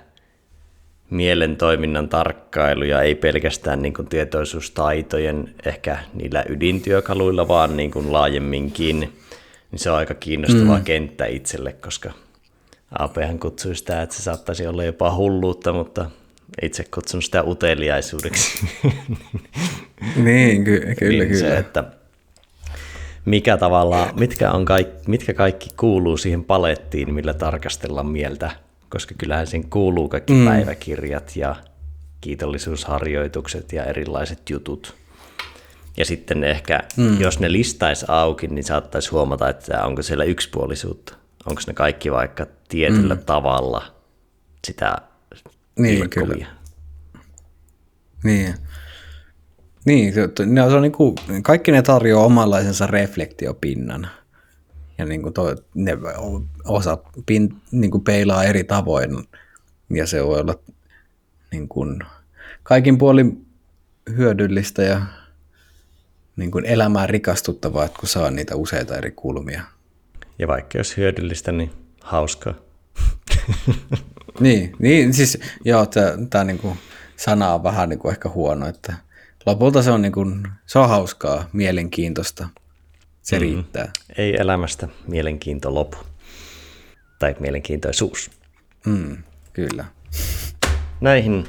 mielen 1.11 1.57
toiminnan 1.57 2.09
tarkkailuja, 2.09 3.03
ei 3.03 3.15
pelkästään 3.15 3.83
niin 3.83 3.95
kuin 3.95 4.09
tietoisuustaitojen 4.09 5.55
ehkä 5.67 5.99
niillä 6.15 6.45
ydintyökaluilla, 6.49 7.49
vaan 7.49 7.77
niin 7.77 7.91
kuin 7.91 8.13
laajemminkin, 8.13 9.01
niin 9.71 9.79
se 9.79 9.91
on 9.91 9.97
aika 9.97 10.15
kiinnostava 10.15 10.79
mm. 10.79 10.85
kenttä 10.85 11.27
itselle, 11.27 11.73
koska 11.73 12.11
APhan 12.99 13.39
kutsui 13.39 13.77
sitä, 13.77 14.03
että 14.03 14.17
se 14.17 14.23
saattaisi 14.23 14.67
olla 14.67 14.85
jopa 14.85 15.15
hulluutta, 15.15 15.73
mutta 15.73 16.11
itse 16.63 16.85
kutsun 16.95 17.23
sitä 17.23 17.43
uteliaisuudeksi. 17.43 18.67
niin, 20.17 20.65
ky- 20.65 20.81
kyllä, 20.99 21.25
niin 21.25 21.29
kyllä. 21.29 21.41
Se, 21.41 21.57
että 21.57 21.85
mikä 23.25 23.57
tavalla, 23.57 24.13
mitkä, 24.19 24.51
on 24.51 24.65
kaikki, 24.65 25.11
mitkä 25.11 25.35
kaikki 25.35 25.71
kuuluu 25.77 26.17
siihen 26.17 26.45
palettiin, 26.45 27.15
millä 27.15 27.35
tarkastellaan 27.35 28.07
mieltä, 28.07 28.51
koska 28.91 29.15
kyllähän 29.19 29.47
siihen 29.47 29.71
kuuluu 29.71 30.09
kaikki 30.09 30.33
mm. 30.33 30.45
päiväkirjat 30.45 31.37
ja 31.37 31.57
kiitollisuusharjoitukset 32.21 33.73
ja 33.73 33.85
erilaiset 33.85 34.51
jutut. 34.51 34.95
Ja 35.97 36.05
sitten 36.05 36.45
ehkä, 36.45 36.83
mm. 36.97 37.21
jos 37.21 37.41
ne 37.41 37.53
listaisi 37.53 38.07
auki, 38.09 38.47
niin 38.47 38.65
saattaisi 38.65 39.11
huomata, 39.11 39.49
että 39.49 39.85
onko 39.85 40.03
siellä 40.03 40.25
yksipuolisuutta. 40.25 41.17
Onko 41.47 41.63
ne 41.67 41.75
kaikki 41.75 42.13
vaikka 42.13 42.47
tietyllä 42.69 43.15
mm. 43.15 43.23
tavalla 43.27 43.83
sitä 44.67 44.97
niin, 45.79 46.11
kyllä. 46.11 46.47
Niin. 48.25 48.55
Niin, 49.85 50.15
ne 50.47 50.63
on 50.63 50.83
niin 50.83 50.93
kuin, 50.93 51.15
kaikki 51.43 51.73
ne 51.73 51.83
tarjoaa 51.83 52.27
omanlaisensa 52.27 52.87
reflektiopinnan. 52.87 54.09
Ja 54.99 55.05
niin 55.05 55.23
kuin 55.23 55.35
to, 55.35 55.57
ne 55.75 55.99
osa 56.65 56.99
pin, 57.27 57.57
niin 57.71 57.91
kuin 57.91 58.05
peilaa 58.05 58.45
eri 58.45 58.65
tavoin. 58.65 59.29
Ja 59.91 60.07
se 60.07 60.25
voi 60.25 60.41
olla 60.41 60.59
niin 61.51 61.69
kuin, 61.69 61.99
kaikin 62.63 62.99
puolin 62.99 63.47
hyödyllistä 64.17 64.83
ja 64.83 65.03
niin 66.37 66.51
kuin 66.51 66.65
elämään 66.65 67.09
rikastuttavaa, 67.09 67.85
että 67.85 67.99
kun 68.01 68.09
saa 68.09 68.31
niitä 68.31 68.57
useita 68.57 68.97
eri 68.97 69.11
kulmia. 69.11 69.63
Ja 70.39 70.49
vaikka 70.49 70.79
jos 70.79 70.97
hyödyllistä, 70.97 71.53
niin 71.53 71.73
hauskaa. 72.01 72.55
niin, 74.41 74.77
niin, 74.79 75.15
siis 75.15 75.39
joo, 75.65 75.87
tämä 76.31 76.45
niinku 76.45 76.77
sana 77.17 77.55
on 77.55 77.63
vähän 77.63 77.89
niinku 77.89 78.09
ehkä 78.09 78.29
huono, 78.29 78.69
että 78.69 78.95
lopulta 79.47 79.83
se 79.83 79.91
on, 79.91 80.03
niinku, 80.03 80.27
se 80.67 80.79
on 80.79 80.89
hauskaa, 80.89 81.49
mielenkiintoista, 81.53 82.49
se 83.27 83.37
mm. 83.37 83.41
riittää. 83.41 83.93
Ei 84.19 84.37
elämästä 84.37 84.89
mielenkiinto 85.07 85.75
lopu, 85.75 85.97
tai 87.19 87.35
mielenkiintoisuus. 87.41 88.31
Mm, 88.87 89.17
kyllä. 89.53 89.85
Näihin 91.01 91.47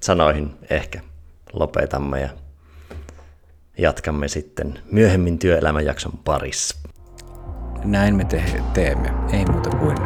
sanoihin 0.00 0.50
ehkä 0.70 1.00
lopetamme 1.52 2.20
ja 2.20 2.28
jatkamme 3.78 4.28
sitten 4.28 4.78
myöhemmin 4.92 5.38
työelämäjakson 5.38 6.18
parissa. 6.24 6.78
Näin 7.84 8.16
me 8.16 8.24
te- 8.24 8.62
teemme, 8.74 9.10
ei 9.32 9.44
muuta 9.44 9.70
kuin. 9.70 9.96